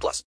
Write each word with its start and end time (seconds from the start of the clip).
plus. 0.00 0.24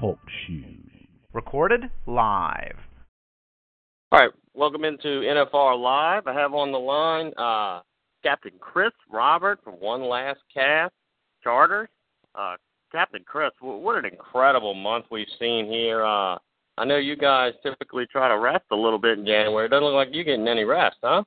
Talk 0.00 0.18
shoes. 0.46 0.90
Recorded 1.32 1.90
live. 2.06 2.76
All 4.10 4.18
right, 4.18 4.30
welcome 4.54 4.84
into 4.84 5.08
NFR 5.08 5.78
Live. 5.78 6.26
I 6.26 6.32
have 6.32 6.54
on 6.54 6.72
the 6.72 6.78
line 6.78 7.32
uh, 7.36 7.80
Captain 8.22 8.52
Kris 8.58 8.92
Robert 9.10 9.60
from 9.62 9.74
One 9.74 10.02
Last 10.02 10.40
Cast 10.52 10.94
Charter. 11.42 11.88
Uh, 12.34 12.56
Captain 12.90 13.22
Kris, 13.26 13.50
what 13.60 13.98
an 13.98 14.06
incredible 14.06 14.74
month 14.74 15.06
we've 15.10 15.26
seen 15.38 15.66
here. 15.66 16.04
Uh, 16.04 16.38
I 16.78 16.84
know 16.84 16.96
you 16.96 17.16
guys 17.16 17.52
typically 17.62 18.06
try 18.10 18.28
to 18.28 18.38
rest 18.38 18.64
a 18.70 18.76
little 18.76 18.98
bit 18.98 19.18
in 19.18 19.26
January. 19.26 19.66
It 19.66 19.68
doesn't 19.68 19.84
look 19.84 19.94
like 19.94 20.08
you're 20.12 20.24
getting 20.24 20.48
any 20.48 20.64
rest, 20.64 20.96
huh? 21.02 21.22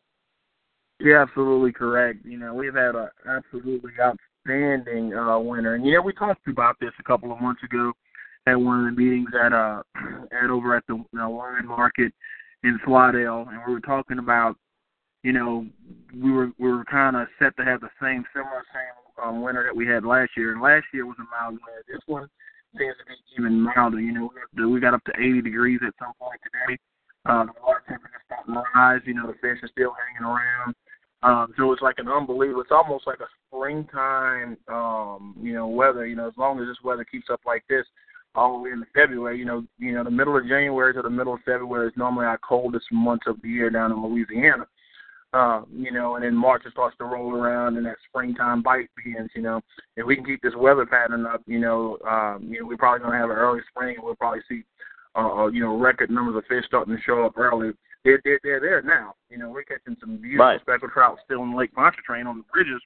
You're 1.00 1.22
absolutely 1.22 1.72
correct. 1.72 2.26
You 2.26 2.38
know, 2.38 2.54
we've 2.54 2.74
had 2.74 2.96
an 2.96 3.10
absolutely 3.28 3.92
outstanding 4.48 5.14
uh, 5.14 5.40
winter, 5.40 5.76
and 5.76 5.86
know, 5.86 6.02
we 6.02 6.14
talked 6.14 6.48
about 6.48 6.78
this 6.80 6.92
a 7.00 7.04
couple 7.04 7.32
of 7.32 7.42
months 7.42 7.64
ago 7.64 7.92
at 8.48 8.56
one 8.60 8.80
of 8.88 8.96
the 8.96 9.02
meetings 9.02 9.30
at 9.40 9.54
uh 9.54 9.82
at 10.44 10.50
over 10.50 10.76
at 10.76 10.84
the 10.88 10.96
you 10.96 11.30
Lion 11.30 11.68
Market 11.68 12.14
in 12.64 12.80
Slidell, 12.86 13.48
and 13.50 13.60
we 13.66 13.74
were 13.74 13.80
talking 13.80 14.20
about, 14.20 14.56
you 15.24 15.34
know, 15.34 15.66
we 16.14 16.32
were 16.32 16.52
we 16.60 16.70
were 16.70 16.86
kind 16.86 17.16
of 17.16 17.28
set 17.40 17.56
to 17.58 17.64
have 17.64 17.82
the 17.82 17.90
same 18.02 18.24
similar 18.34 18.64
same 18.74 19.02
um, 19.24 19.42
winter 19.42 19.64
that 19.64 19.76
we 19.76 19.86
had 19.86 20.06
last 20.06 20.32
year. 20.36 20.54
And 20.54 20.62
last 20.62 20.86
year 20.94 21.06
was 21.06 21.18
a 21.20 21.28
mild 21.30 21.54
winter. 21.54 21.84
This 21.88 22.02
one 22.08 22.28
seems 22.78 22.96
to 22.98 23.06
be 23.06 23.14
even 23.38 23.62
milder. 23.62 24.00
You 24.00 24.14
know, 24.14 24.70
we 24.70 24.80
got 24.80 24.94
up 24.94 25.04
to 25.06 25.14
80 25.18 25.42
degrees 25.42 25.80
at 25.86 25.94
some 26.00 26.14
point 26.20 26.40
today. 26.44 26.78
Uh, 27.26 27.46
the 27.46 27.54
water 27.62 27.84
temperature 27.88 28.22
starting 28.26 28.56
to 28.56 28.64
rise. 28.74 29.02
You 29.06 29.14
know, 29.14 29.28
the 29.28 29.38
fish 29.38 29.62
are 29.62 29.70
still 29.70 29.94
hanging 29.94 30.26
around. 30.26 30.74
Um, 31.24 31.54
so 31.56 31.72
it's 31.72 31.82
like 31.82 32.00
an 32.00 32.08
unbelievable. 32.08 32.62
It's 32.62 32.72
almost 32.72 33.06
like 33.06 33.20
a 33.20 33.28
springtime, 33.48 34.58
um, 34.68 35.36
you 35.40 35.54
know, 35.54 35.68
weather. 35.68 36.06
You 36.06 36.16
know, 36.16 36.28
as 36.28 36.38
long 36.38 36.60
as 36.60 36.68
this 36.68 36.84
weather 36.84 37.06
keeps 37.06 37.30
up 37.30 37.42
like 37.46 37.64
this, 37.70 37.86
all 38.36 38.58
the 38.58 38.64
way 38.64 38.72
into 38.72 38.88
February. 38.94 39.38
You 39.38 39.46
know, 39.46 39.66
you 39.78 39.94
know, 39.94 40.04
the 40.04 40.12
middle 40.12 40.36
of 40.38 40.48
January 40.48 40.94
to 40.94 41.02
the 41.02 41.10
middle 41.10 41.34
of 41.34 41.42
February 41.42 41.88
is 41.88 41.94
normally 41.96 42.26
our 42.26 42.40
coldest 42.40 42.86
months 42.92 43.26
of 43.28 43.42
the 43.42 43.50
year 43.50 43.70
down 43.70 43.92
in 43.92 44.02
Louisiana. 44.02 44.66
Um, 45.34 45.68
you 45.72 45.94
know, 45.94 46.16
and 46.16 46.26
then 46.26 46.36
March 46.36 46.64
it 46.66 46.74
starts 46.74 46.98
to 46.98 47.06
roll 47.06 47.34
around 47.34 47.78
and 47.78 47.86
that 47.86 47.96
springtime 48.10 48.62
bite 48.62 48.90
begins, 48.98 49.30
you 49.34 49.42
know. 49.42 49.62
If 49.96 50.06
we 50.06 50.18
can 50.18 50.26
keep 50.26 50.42
this 50.42 50.56
weather 50.58 50.86
pattern 50.86 51.26
up, 51.26 51.42
you 51.46 51.60
know, 51.60 51.98
um, 52.06 52.48
you 52.50 52.60
know, 52.60 52.68
we're 52.68 52.76
probably 52.76 53.00
gonna 53.00 53.18
have 53.18 53.30
an 53.30 53.38
early 53.38 53.62
spring 53.70 53.96
and 53.96 54.04
we'll 54.04 54.16
probably 54.16 54.42
see 54.50 54.64
uh, 55.16 55.44
uh 55.44 55.48
you 55.48 55.62
know, 55.62 55.78
record 55.78 56.10
numbers 56.10 56.36
of 56.36 56.46
fish 56.48 56.66
starting 56.68 56.96
to 56.98 57.02
show 57.04 57.26
up 57.26 57.38
early. 57.38 57.72
They're 58.04 58.22
they're, 58.24 58.40
they're 58.44 58.60
there 58.60 58.82
now. 58.82 59.16
You 59.30 59.38
know, 59.38 59.50
we're 59.50 59.64
catching 59.64 59.98
some 60.00 60.18
beautiful 60.18 60.46
right. 60.46 60.62
speckled 60.62 60.92
trout 60.92 61.20
still 61.26 61.44
in 61.44 61.56
Lake 61.56 61.74
Pontchartrain 61.74 62.28
on 62.28 62.38
the 62.38 62.44
bridges 62.52 62.82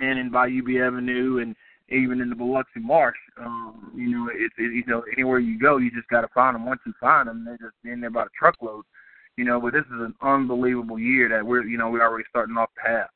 and 0.00 0.18
in 0.18 0.30
Bayou 0.30 0.62
Bienvenue 0.62 1.38
and 1.38 1.56
even 1.90 2.20
in 2.20 2.28
the 2.28 2.36
Biloxi 2.36 2.80
Marsh. 2.80 3.16
Um, 3.40 3.92
you 3.94 4.10
know, 4.10 4.28
it's 4.32 4.54
it, 4.58 4.72
you 4.74 4.84
know, 4.86 5.04
anywhere 5.12 5.38
you 5.38 5.58
go 5.58 5.78
you 5.78 5.90
just 5.90 6.08
gotta 6.08 6.28
find 6.34 6.54
them. 6.54 6.66
Once 6.66 6.80
you 6.86 6.92
find 7.00 7.28
them, 7.28 7.44
they're 7.44 7.56
just 7.56 7.76
in 7.84 8.00
there 8.00 8.10
by 8.10 8.24
the 8.24 8.30
truckload 8.38 8.84
you 9.38 9.44
know, 9.44 9.60
but 9.60 9.72
this 9.72 9.84
is 9.84 10.00
an 10.00 10.14
unbelievable 10.20 10.98
year 10.98 11.28
that 11.28 11.46
we're, 11.46 11.62
you 11.62 11.78
know, 11.78 11.88
we're 11.88 12.02
already 12.02 12.24
starting 12.28 12.56
off 12.56 12.70
to 12.74 12.90
have. 12.90 13.08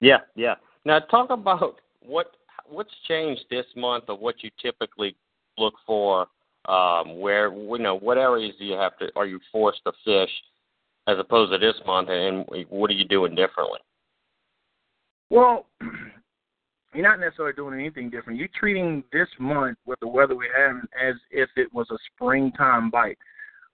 Yeah, 0.00 0.20
yeah. 0.34 0.54
Now 0.86 1.00
talk 1.00 1.28
about 1.28 1.80
what 2.00 2.32
what's 2.66 2.92
changed 3.06 3.44
this 3.50 3.66
month 3.76 4.04
of 4.08 4.20
what 4.20 4.42
you 4.42 4.50
typically 4.60 5.14
look 5.58 5.74
for. 5.86 6.26
Um, 6.68 7.20
where 7.20 7.52
you 7.52 7.78
know 7.78 7.96
what 7.96 8.18
areas 8.18 8.54
do 8.58 8.64
you 8.64 8.74
have 8.74 8.98
to 8.98 9.08
are 9.14 9.26
you 9.26 9.38
forced 9.52 9.80
to 9.86 9.92
fish 10.04 10.30
as 11.06 11.16
opposed 11.18 11.52
to 11.52 11.58
this 11.58 11.76
month, 11.86 12.08
and 12.10 12.44
what 12.68 12.90
are 12.90 12.94
you 12.94 13.04
doing 13.04 13.34
differently? 13.34 13.78
Well, 15.30 15.66
you're 16.94 17.08
not 17.08 17.20
necessarily 17.20 17.54
doing 17.54 17.78
anything 17.78 18.10
different. 18.10 18.38
You're 18.38 18.48
treating 18.58 19.04
this 19.12 19.28
month 19.38 19.78
with 19.86 20.00
the 20.00 20.08
weather 20.08 20.34
we 20.34 20.48
have 20.56 20.76
as 21.00 21.14
if 21.30 21.48
it 21.56 21.72
was 21.72 21.86
a 21.90 21.98
springtime 22.12 22.90
bite. 22.90 23.18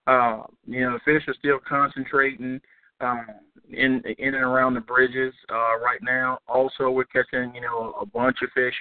Uh, 0.07 0.43
you 0.67 0.81
know, 0.81 0.95
the 0.95 1.01
fish 1.05 1.27
are 1.29 1.35
still 1.39 1.61
concentrating 1.67 2.61
um, 3.01 3.27
in 3.71 4.03
in 4.19 4.35
and 4.35 4.45
around 4.45 4.75
the 4.75 4.81
bridges 4.81 5.33
uh, 5.51 5.79
right 5.83 6.01
now. 6.03 6.39
Also, 6.49 6.91
we're 6.91 7.05
catching 7.05 7.55
you 7.55 7.61
know 7.61 7.95
a 8.01 8.07
bunch 8.07 8.39
of 8.43 8.51
fish 8.55 8.75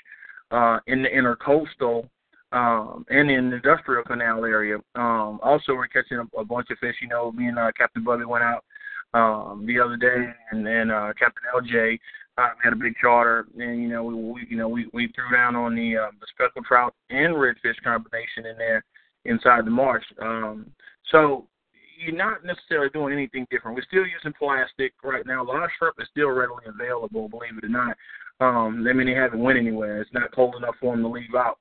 uh, 0.52 0.80
in 0.88 1.04
the 1.04 1.10
intercoastal 1.10 2.10
um, 2.52 3.06
and 3.10 3.32
in 3.32 3.50
the 3.50 3.56
industrial 3.58 4.04
canal 4.04 4.46
area. 4.46 4.78
Um, 4.96 5.40
also, 5.42 5.74
we're 5.74 5.88
catching 5.88 6.18
a, 6.18 6.40
a 6.40 6.46
bunch 6.46 6.68
of 6.70 6.78
fish. 6.80 6.96
You 7.02 7.08
know, 7.08 7.32
me 7.32 7.48
and 7.48 7.58
uh, 7.58 7.72
Captain 7.78 8.04
Bubby 8.04 8.26
went 8.26 8.44
out 8.44 8.64
um, 9.14 9.66
the 9.66 9.80
other 9.80 9.98
day, 9.98 10.28
and 10.52 10.66
then 10.66 10.92
uh, 10.92 11.14
Captain 11.18 11.44
LJ 11.56 12.00
uh, 12.38 12.50
had 12.64 12.74
a 12.74 12.76
big 12.76 12.94
charter, 13.00 13.48
and 13.58 13.82
you 13.82 13.90
know 13.90 14.04
we, 14.04 14.16
we 14.16 14.48
you 14.50 14.58
know 14.58 14.68
we 14.68 14.90
we 14.94 15.12
threw 15.14 15.36
down 15.36 15.56
on 15.56 15.76
the 15.76 15.98
uh, 15.98 16.12
the 16.20 16.28
speckled 16.34 16.66
trout 16.66 16.94
and 17.10 17.36
redfish 17.36 17.82
combination 17.84 18.46
in 18.46 18.58
there 18.58 18.84
inside 19.26 19.66
the 19.66 19.72
marsh. 19.72 20.06
Um, 20.22 20.68
so 21.12 21.48
you're 22.04 22.16
not 22.16 22.44
necessarily 22.44 22.90
doing 22.90 23.14
anything 23.14 23.46
different. 23.52 23.76
We're 23.76 23.84
still 23.84 24.06
using 24.06 24.34
plastic 24.38 24.94
right 25.04 25.26
now. 25.26 25.46
Live 25.46 25.70
shrimp 25.78 25.96
is 26.00 26.08
still 26.10 26.30
readily 26.30 26.64
available, 26.66 27.30
believe 27.30 27.58
it 27.58 27.66
or 27.66 27.70
not. 27.70 27.96
Um, 28.40 28.86
I 28.90 28.94
mean, 28.94 29.06
they 29.06 29.14
haven't 29.14 29.40
went 29.40 29.60
anywhere. 29.60 30.02
It's 30.02 30.14
not 30.14 30.34
cold 30.34 30.56
enough 30.56 30.76
for 30.80 30.96
them 30.96 31.04
to 31.04 31.10
leave 31.10 31.36
out. 31.38 31.60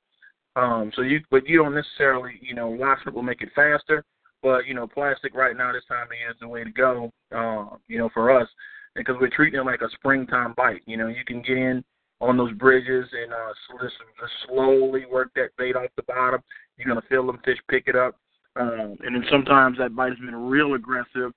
Um, 0.57 0.91
so 0.95 1.03
you, 1.03 1.21
but 1.31 1.47
you 1.47 1.59
don't 1.59 1.75
necessarily, 1.75 2.33
you 2.43 2.55
know, 2.55 2.77
shrimp 3.03 3.15
will 3.15 3.23
make 3.23 3.43
it 3.43 3.51
faster. 3.55 4.05
But 4.43 4.67
you 4.67 4.75
know, 4.75 4.87
plastic 4.87 5.35
right 5.35 5.57
now 5.57 5.73
this 5.73 5.85
time 5.89 6.07
of 6.07 6.19
year 6.19 6.31
is 6.31 6.37
the 6.41 6.49
way 6.49 6.65
to 6.65 6.71
go. 6.71 7.11
Uh, 7.35 7.77
you 7.89 7.99
know, 7.99 8.09
for 8.13 8.31
us, 8.31 8.49
because 8.95 9.17
we're 9.21 9.29
treating 9.29 9.61
it 9.61 9.67
like 9.67 9.83
a 9.83 9.91
springtime 9.95 10.55
bite. 10.57 10.83
You 10.87 10.97
know, 10.97 11.09
you 11.09 11.25
can 11.27 11.43
get 11.43 11.59
in 11.59 11.85
on 12.21 12.37
those 12.37 12.53
bridges 12.55 13.07
and 13.13 13.33
uh, 13.33 13.53
just 13.81 14.33
slowly 14.49 15.05
work 15.11 15.31
that 15.37 15.51
bait 15.59 15.77
off 15.77 15.91
the 15.97 16.03
bottom. 16.03 16.41
You're 16.77 16.89
gonna 16.89 17.07
feel 17.09 17.27
them 17.27 17.41
fish 17.45 17.59
pick 17.69 17.85
it 17.87 17.97
up 17.97 18.17
um, 18.57 18.97
and 19.01 19.15
then 19.15 19.25
sometimes 19.31 19.79
that 19.79 19.95
bite 19.95 20.11
has 20.11 20.19
been 20.19 20.35
real 20.35 20.75
aggressive 20.75 21.33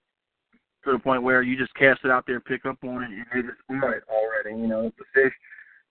to 0.84 0.92
the 0.92 1.00
point 1.00 1.24
where 1.24 1.42
you 1.42 1.58
just 1.58 1.74
cast 1.76 2.02
it 2.04 2.12
out 2.12 2.26
there, 2.26 2.40
pick 2.40 2.66
up 2.66 2.78
on 2.84 3.04
it, 3.04 3.10
and 3.12 3.26
they 3.34 3.42
just 3.42 3.60
it 3.70 4.04
already. 4.10 4.60
You 4.60 4.68
know, 4.68 4.92
the 4.98 5.06
fish, 5.14 5.34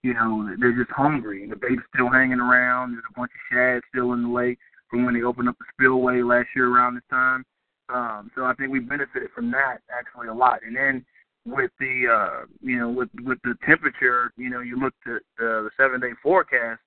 you 0.03 0.15
know, 0.15 0.49
they're 0.59 0.77
just 0.77 0.91
hungry. 0.91 1.47
The 1.49 1.57
bait's 1.57 1.83
still 1.95 2.11
hanging 2.11 2.41
around. 2.41 2.93
There's 2.93 3.05
a 3.09 3.19
bunch 3.19 3.31
of 3.31 3.55
shad 3.55 3.83
still 3.91 4.13
in 4.13 4.23
the 4.23 4.29
lake 4.29 4.59
from 4.91 5.05
when 5.05 5.15
they 5.15 5.23
opened 5.23 5.49
up 5.49 5.57
the 5.59 5.65
spillway 5.73 6.23
last 6.23 6.49
year 6.57 6.69
around 6.69 6.95
this 6.95 7.05
time. 7.11 7.45
Um, 7.89 8.31
so 8.35 8.45
I 8.45 8.55
think 8.55 8.73
we 8.73 8.81
benefited 8.81 9.31
from 9.35 9.51
that 9.53 9.79
actually 9.97 10.29
a 10.29 10.35
lot. 10.35 10.61
And 10.67 10.75
then 10.75 11.05
with 11.45 11.71
the 11.79 12.05
uh, 12.11 12.47
you 12.61 12.79
know 12.79 12.91
with 12.91 13.09
with 13.23 13.39
the 13.45 13.55
temperature, 13.67 14.33
you 14.37 14.51
know, 14.51 14.61
you 14.61 14.79
look 14.79 14.95
at 15.07 15.23
uh, 15.43 15.63
the 15.63 15.71
seven 15.77 16.01
day 16.01 16.13
forecast. 16.23 16.81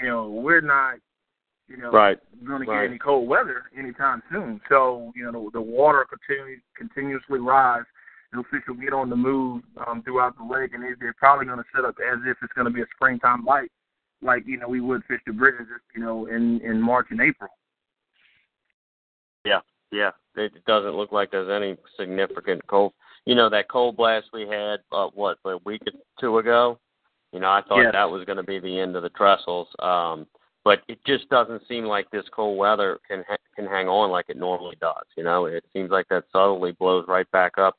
You 0.00 0.06
know, 0.06 0.28
we're 0.28 0.60
not 0.60 0.98
you 1.68 1.76
know, 1.76 1.90
right. 1.90 2.18
going 2.46 2.64
to 2.64 2.70
right. 2.70 2.82
get 2.84 2.90
any 2.90 2.98
cold 2.98 3.28
weather 3.28 3.64
anytime 3.78 4.22
soon. 4.32 4.60
So, 4.68 5.12
you 5.14 5.24
know, 5.24 5.32
the, 5.32 5.58
the 5.58 5.60
water 5.60 6.06
continue 6.08 6.58
continuously 6.76 7.38
rise. 7.38 7.84
Those 8.32 8.44
fish 8.50 8.60
will 8.68 8.74
get 8.74 8.92
on 8.92 9.08
the 9.08 9.16
move 9.16 9.62
um, 9.86 10.02
throughout 10.02 10.36
the 10.36 10.44
lake, 10.44 10.74
and 10.74 10.82
they, 10.82 10.90
they're 11.00 11.14
probably 11.14 11.46
going 11.46 11.58
to 11.58 11.64
set 11.74 11.84
up 11.84 11.96
as 12.12 12.18
if 12.26 12.36
it's 12.42 12.52
going 12.52 12.66
to 12.66 12.70
be 12.70 12.82
a 12.82 12.86
springtime 12.94 13.44
bite, 13.44 13.72
like 14.22 14.42
you 14.46 14.58
know 14.58 14.68
we 14.68 14.80
would 14.80 15.02
fish 15.08 15.20
the 15.26 15.32
bridges, 15.32 15.66
you 15.94 16.02
know, 16.02 16.26
in 16.26 16.60
in 16.60 16.80
March 16.80 17.06
and 17.10 17.20
April. 17.20 17.50
Yeah, 19.44 19.60
yeah. 19.90 20.10
It 20.36 20.52
doesn't 20.66 20.94
look 20.94 21.10
like 21.10 21.30
there's 21.30 21.50
any 21.50 21.76
significant 21.98 22.66
cold. 22.66 22.92
You 23.24 23.34
know 23.34 23.48
that 23.48 23.70
cold 23.70 23.96
blast 23.96 24.26
we 24.32 24.42
had, 24.42 24.80
uh, 24.92 25.08
what, 25.14 25.38
a 25.46 25.58
week 25.64 25.82
or 25.86 25.92
two 26.20 26.38
ago. 26.38 26.78
You 27.32 27.40
know, 27.40 27.48
I 27.48 27.62
thought 27.66 27.82
yes. 27.82 27.92
that 27.92 28.10
was 28.10 28.24
going 28.24 28.38
to 28.38 28.42
be 28.42 28.58
the 28.58 28.78
end 28.78 28.96
of 28.96 29.02
the 29.02 29.10
trestles. 29.10 29.68
Um, 29.80 30.26
but 30.64 30.80
it 30.88 30.98
just 31.06 31.28
doesn't 31.30 31.62
seem 31.66 31.84
like 31.84 32.10
this 32.10 32.24
cold 32.30 32.58
weather 32.58 32.98
can 33.08 33.24
ha- 33.26 33.36
can 33.56 33.66
hang 33.66 33.88
on 33.88 34.10
like 34.10 34.26
it 34.28 34.36
normally 34.36 34.76
does. 34.80 35.04
You 35.16 35.24
know, 35.24 35.46
it 35.46 35.64
seems 35.72 35.90
like 35.90 36.06
that 36.10 36.24
subtly 36.30 36.72
blows 36.72 37.06
right 37.08 37.30
back 37.30 37.56
up 37.56 37.76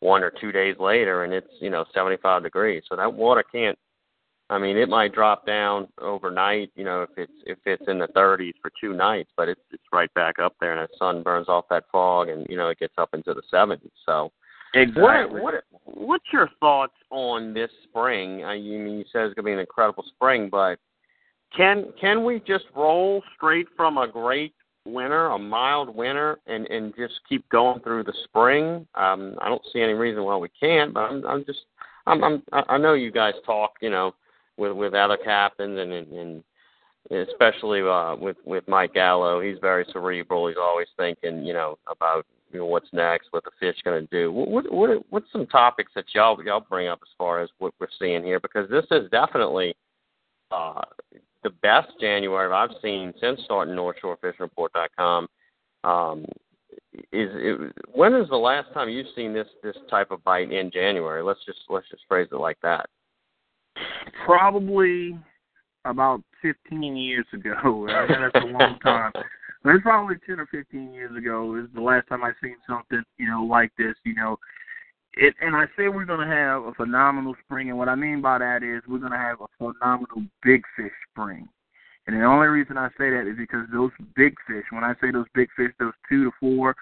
one 0.00 0.22
or 0.22 0.30
two 0.30 0.52
days 0.52 0.76
later, 0.78 1.24
and 1.24 1.32
it's 1.32 1.52
you 1.60 1.70
know 1.70 1.84
75 1.94 2.42
degrees. 2.42 2.82
So 2.88 2.96
that 2.96 3.12
water 3.12 3.44
can't. 3.50 3.78
I 4.50 4.58
mean, 4.58 4.78
it 4.78 4.88
might 4.88 5.12
drop 5.12 5.46
down 5.46 5.88
overnight. 6.00 6.70
You 6.74 6.84
know, 6.84 7.02
if 7.02 7.10
it's 7.16 7.32
if 7.44 7.58
it's 7.66 7.84
in 7.86 7.98
the 7.98 8.08
30s 8.08 8.54
for 8.62 8.70
two 8.80 8.94
nights, 8.94 9.30
but 9.36 9.48
it's 9.48 9.60
it's 9.70 9.82
right 9.92 10.12
back 10.14 10.38
up 10.38 10.54
there, 10.60 10.76
and 10.76 10.88
the 10.88 10.96
sun 10.98 11.22
burns 11.22 11.48
off 11.48 11.66
that 11.70 11.84
fog, 11.92 12.28
and 12.28 12.46
you 12.48 12.56
know 12.56 12.68
it 12.68 12.78
gets 12.78 12.94
up 12.96 13.10
into 13.12 13.34
the 13.34 13.42
70s. 13.52 13.90
So 14.06 14.32
Exactly. 14.74 15.40
What, 15.40 15.54
what 15.54 15.64
what's 15.84 16.26
your 16.32 16.50
thoughts 16.60 16.94
on 17.10 17.54
this 17.54 17.70
spring? 17.84 18.44
I 18.44 18.56
mean, 18.56 18.98
you 18.98 19.04
said 19.12 19.22
it's 19.22 19.34
going 19.34 19.36
to 19.36 19.42
be 19.44 19.52
an 19.52 19.58
incredible 19.58 20.04
spring, 20.14 20.48
but 20.50 20.78
can 21.56 21.86
can 22.00 22.24
we 22.24 22.40
just 22.40 22.66
roll 22.76 23.22
straight 23.36 23.66
from 23.76 23.98
a 23.98 24.06
great 24.06 24.52
winter, 24.88 25.26
a 25.26 25.38
mild 25.38 25.94
winter, 25.94 26.38
and 26.46 26.66
and 26.66 26.94
just 26.96 27.20
keep 27.28 27.48
going 27.48 27.80
through 27.80 28.04
the 28.04 28.14
spring? 28.24 28.86
Um, 28.94 29.36
I 29.40 29.48
don't 29.48 29.62
see 29.72 29.80
any 29.80 29.94
reason 29.94 30.24
why 30.24 30.36
we 30.36 30.48
can't, 30.60 30.94
but 30.94 31.00
I'm 31.00 31.26
I'm 31.26 31.44
just 31.44 31.60
I'm 32.06 32.22
I'm 32.24 32.42
I 32.52 32.78
know 32.78 32.94
you 32.94 33.10
guys 33.10 33.34
talk, 33.44 33.72
you 33.80 33.90
know, 33.90 34.14
with 34.56 34.72
with 34.72 34.94
other 34.94 35.16
captains 35.16 35.78
and 35.78 35.92
and, 35.92 36.12
and 36.12 36.44
especially 37.28 37.82
uh, 37.82 38.16
with 38.16 38.36
with 38.44 38.66
Mike 38.68 38.94
Gallo. 38.94 39.40
He's 39.40 39.58
very 39.60 39.86
cerebral. 39.92 40.48
He's 40.48 40.56
always 40.60 40.88
thinking, 40.96 41.44
you 41.44 41.52
know, 41.52 41.78
about 41.90 42.26
you 42.52 42.60
know 42.60 42.66
what's 42.66 42.88
next, 42.92 43.28
what 43.30 43.44
the 43.44 43.50
fish 43.60 43.76
going 43.84 44.06
to 44.06 44.10
do. 44.10 44.32
What 44.32 44.70
what 44.72 45.02
what's 45.10 45.30
some 45.32 45.46
topics 45.46 45.92
that 45.94 46.06
y'all 46.14 46.42
y'all 46.44 46.60
bring 46.60 46.88
up 46.88 47.00
as 47.02 47.08
far 47.16 47.40
as 47.40 47.50
what 47.58 47.74
we're 47.80 47.88
seeing 47.98 48.22
here? 48.24 48.40
Because 48.40 48.68
this 48.70 48.86
is 48.90 49.10
definitely 49.10 49.74
uh, 50.50 50.82
the 51.42 51.50
best 51.50 51.88
January 52.00 52.52
I've 52.52 52.76
seen 52.82 53.12
since 53.20 53.40
starting 53.44 53.74
NorthShoreFishingReport.com. 53.74 55.28
Um, 55.84 56.24
is 57.12 57.30
it, 57.34 57.72
when 57.92 58.14
is 58.14 58.28
the 58.28 58.36
last 58.36 58.72
time 58.74 58.88
you've 58.88 59.06
seen 59.14 59.32
this 59.32 59.46
this 59.62 59.76
type 59.88 60.10
of 60.10 60.22
bite 60.24 60.50
in 60.52 60.70
January? 60.70 61.22
Let's 61.22 61.40
just 61.46 61.60
let's 61.68 61.88
just 61.90 62.02
phrase 62.08 62.28
it 62.32 62.36
like 62.36 62.58
that. 62.62 62.88
Probably 64.24 65.18
about 65.84 66.22
15 66.42 66.96
years 66.96 67.26
ago. 67.32 67.86
That's 68.32 68.44
a 68.44 68.46
long 68.46 68.78
time. 68.82 69.12
It's 69.64 69.82
probably 69.82 70.16
10 70.26 70.40
or 70.40 70.46
15 70.46 70.92
years 70.92 71.16
ago 71.16 71.56
is 71.56 71.68
the 71.74 71.80
last 71.80 72.08
time 72.08 72.24
I 72.24 72.32
seen 72.42 72.56
something, 72.68 73.02
you 73.18 73.28
know, 73.28 73.42
like 73.44 73.70
this. 73.76 73.94
You 74.04 74.14
know, 74.14 74.38
it. 75.14 75.34
And 75.40 75.56
I 75.56 75.66
say 75.76 75.88
we're 75.88 76.04
going 76.04 76.26
to 76.26 76.34
have 76.34 76.64
a 76.64 76.74
phenomenal 76.74 77.34
spring, 77.44 77.68
and 77.68 77.78
what 77.78 77.88
I 77.88 77.94
mean 77.94 78.20
by 78.20 78.38
that 78.38 78.62
is 78.62 78.82
we're 78.88 78.98
going 78.98 79.12
to 79.12 79.18
have 79.18 79.40
a 79.40 79.46
phenomenal 79.58 80.22
big 80.42 80.62
fish 80.76 80.92
spring. 81.10 81.48
And 82.06 82.18
the 82.18 82.24
only 82.24 82.46
reason 82.46 82.78
I 82.78 82.88
say 82.96 83.10
that 83.10 83.28
is 83.28 83.36
because 83.36 83.66
those 83.70 83.90
big 84.16 84.34
fish, 84.46 84.64
when 84.70 84.82
I 84.82 84.94
say 85.00 85.10
those 85.12 85.26
big 85.34 85.48
fish, 85.56 85.72
those 85.78 85.92
two 86.08 86.24
to 86.24 86.30
four 86.40 86.74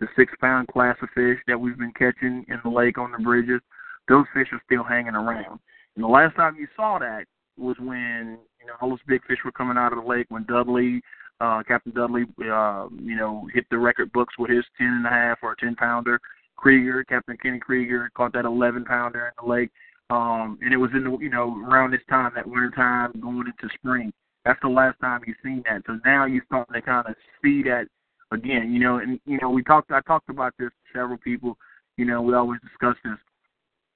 to 0.00 0.08
six 0.16 0.32
pound 0.40 0.68
class 0.68 0.96
of 1.02 1.08
fish 1.14 1.38
that 1.46 1.58
we've 1.58 1.78
been 1.78 1.92
catching 1.92 2.44
in 2.48 2.58
the 2.64 2.70
lake 2.70 2.98
on 2.98 3.12
the 3.12 3.18
bridges, 3.18 3.60
those 4.08 4.24
fish 4.34 4.48
are 4.52 4.62
still 4.66 4.82
hanging 4.82 5.14
around. 5.14 5.60
And 5.94 6.02
the 6.02 6.08
last 6.08 6.34
time 6.34 6.56
you 6.58 6.66
saw 6.74 6.98
that 6.98 7.26
was 7.56 7.76
when 7.78 8.38
you 8.60 8.66
know 8.66 8.74
all 8.80 8.88
those 8.88 8.98
big 9.06 9.24
fish 9.26 9.38
were 9.44 9.52
coming 9.52 9.76
out 9.76 9.92
of 9.92 10.02
the 10.02 10.08
lake 10.08 10.26
when 10.30 10.44
Dudley, 10.44 11.00
uh, 11.40 11.62
Captain 11.66 11.92
Dudley, 11.92 12.24
uh, 12.40 12.88
you 13.00 13.14
know, 13.16 13.46
hit 13.54 13.66
the 13.70 13.78
record 13.78 14.10
books 14.12 14.34
with 14.38 14.50
his 14.50 14.64
ten 14.78 14.88
and 14.88 15.06
a 15.06 15.10
half 15.10 15.38
or 15.42 15.54
ten 15.54 15.76
pounder. 15.76 16.20
Krieger, 16.62 17.04
Captain 17.04 17.36
Kenny 17.36 17.58
Krieger, 17.58 18.10
caught 18.14 18.32
that 18.34 18.44
eleven 18.44 18.84
pounder 18.84 19.26
in 19.26 19.44
the 19.44 19.52
lake. 19.52 19.70
Um, 20.10 20.58
and 20.62 20.72
it 20.72 20.76
was 20.76 20.90
in 20.94 21.04
the 21.04 21.18
you 21.20 21.30
know 21.30 21.60
around 21.68 21.90
this 21.90 22.00
time, 22.08 22.32
that 22.36 22.46
winter 22.46 22.70
time, 22.70 23.12
going 23.20 23.46
into 23.46 23.74
spring. 23.74 24.12
That's 24.44 24.60
the 24.62 24.68
last 24.68 24.98
time 25.00 25.20
you've 25.26 25.36
seen 25.42 25.62
that. 25.68 25.82
So 25.86 25.98
now 26.04 26.26
you're 26.26 26.44
starting 26.46 26.74
to 26.74 26.82
kind 26.82 27.06
of 27.06 27.14
see 27.42 27.62
that 27.64 27.86
again. 28.30 28.72
You 28.72 28.80
know, 28.80 28.98
and 28.98 29.18
you 29.26 29.38
know 29.42 29.50
we 29.50 29.62
talked. 29.64 29.90
I 29.90 30.00
talked 30.02 30.30
about 30.30 30.54
this 30.58 30.70
to 30.70 30.98
several 30.98 31.18
people. 31.18 31.58
You 31.96 32.04
know, 32.04 32.22
we 32.22 32.34
always 32.34 32.60
discuss 32.60 32.96
this. 33.04 33.18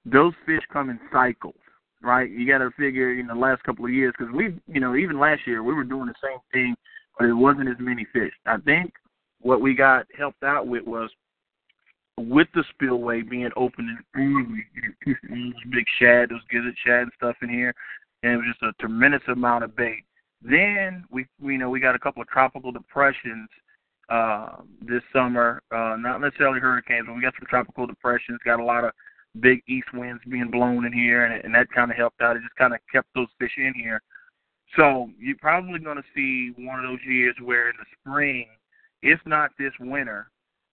Those 0.05 0.33
fish 0.45 0.61
come 0.71 0.89
in 0.89 0.99
cycles 1.11 1.55
right? 2.01 2.29
You 2.29 2.47
got 2.47 2.59
to 2.59 2.69
figure 2.77 3.19
in 3.19 3.27
the 3.27 3.35
last 3.35 3.63
couple 3.63 3.85
of 3.85 3.91
years 3.91 4.13
because 4.17 4.33
we, 4.33 4.55
you 4.67 4.79
know, 4.79 4.95
even 4.95 5.19
last 5.19 5.41
year 5.45 5.63
we 5.63 5.73
were 5.73 5.83
doing 5.83 6.07
the 6.07 6.13
same 6.23 6.39
thing, 6.51 6.75
but 7.17 7.27
it 7.27 7.33
wasn't 7.33 7.69
as 7.69 7.75
many 7.79 8.05
fish. 8.13 8.31
I 8.45 8.57
think 8.57 8.93
what 9.41 9.61
we 9.61 9.73
got 9.73 10.05
helped 10.17 10.43
out 10.43 10.67
with 10.67 10.85
was 10.85 11.09
with 12.17 12.47
the 12.53 12.63
spillway 12.73 13.21
being 13.21 13.49
open 13.55 13.95
and 13.95 13.99
early, 14.15 14.65
big 15.69 15.85
shad, 15.99 16.29
those 16.29 16.41
gizzard 16.49 16.75
shad 16.85 17.03
and 17.03 17.11
stuff 17.15 17.35
in 17.41 17.49
here, 17.49 17.73
and 18.23 18.33
it 18.33 18.37
was 18.37 18.45
just 18.47 18.63
a 18.63 18.73
tremendous 18.81 19.21
amount 19.27 19.63
of 19.63 19.75
bait. 19.75 20.03
Then 20.41 21.05
we, 21.11 21.27
we 21.41 21.53
you 21.53 21.59
know, 21.59 21.69
we 21.69 21.79
got 21.79 21.95
a 21.95 21.99
couple 21.99 22.21
of 22.21 22.27
tropical 22.27 22.71
depressions 22.71 23.49
uh, 24.09 24.57
this 24.81 25.03
summer. 25.13 25.61
Uh, 25.71 25.95
not 25.97 26.21
necessarily 26.21 26.59
hurricanes, 26.59 27.05
but 27.07 27.15
we 27.15 27.21
got 27.21 27.33
some 27.39 27.47
tropical 27.47 27.85
depressions. 27.85 28.39
Got 28.45 28.59
a 28.59 28.65
lot 28.65 28.83
of 28.83 28.91
big 29.39 29.61
east 29.67 29.87
winds 29.93 30.21
being 30.29 30.49
blown 30.49 30.85
in 30.85 30.93
here, 30.93 31.25
and, 31.25 31.43
and 31.43 31.53
that 31.53 31.71
kind 31.71 31.91
of 31.91 31.97
helped 31.97 32.21
out. 32.21 32.35
It 32.35 32.41
just 32.41 32.55
kind 32.55 32.73
of 32.73 32.79
kept 32.91 33.07
those 33.13 33.27
fish 33.39 33.53
in 33.57 33.73
here. 33.75 34.01
So 34.75 35.09
you're 35.19 35.37
probably 35.37 35.79
going 35.79 35.97
to 35.97 36.03
see 36.15 36.53
one 36.57 36.79
of 36.79 36.89
those 36.89 36.99
years 37.07 37.35
where 37.43 37.69
in 37.69 37.75
the 37.79 37.85
spring, 37.99 38.47
if 39.01 39.19
not 39.25 39.51
this 39.57 39.73
winter, 39.79 40.29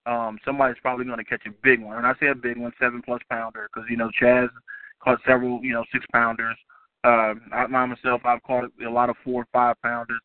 um, 0.07 0.39
somebody's 0.45 0.81
probably 0.83 1.05
going 1.05 1.19
to 1.19 1.25
catch 1.25 1.47
a 1.47 1.53
big 1.63 1.81
one. 1.81 1.97
And 1.97 2.07
I 2.07 2.15
say 2.21 2.29
a 2.29 2.35
big 2.35 2.57
one, 2.57 2.73
seven 2.81 3.03
plus 3.03 3.21
pounder, 3.31 3.69
because 3.73 3.89
you 3.91 3.97
know 3.97 4.11
Chaz 4.21 4.49
caught 5.03 5.19
several, 5.27 5.61
you 5.63 5.73
know, 5.73 5.85
six 5.93 6.05
pounders. 6.13 6.57
Uh, 7.05 7.35
I 7.53 7.67
myself, 7.67 8.23
I've 8.25 8.43
caught 8.43 8.71
a 8.85 8.91
lot 8.91 9.11
of 9.11 9.17
four 9.23 9.43
or 9.43 9.49
five 9.53 9.77
pounders, 9.83 10.21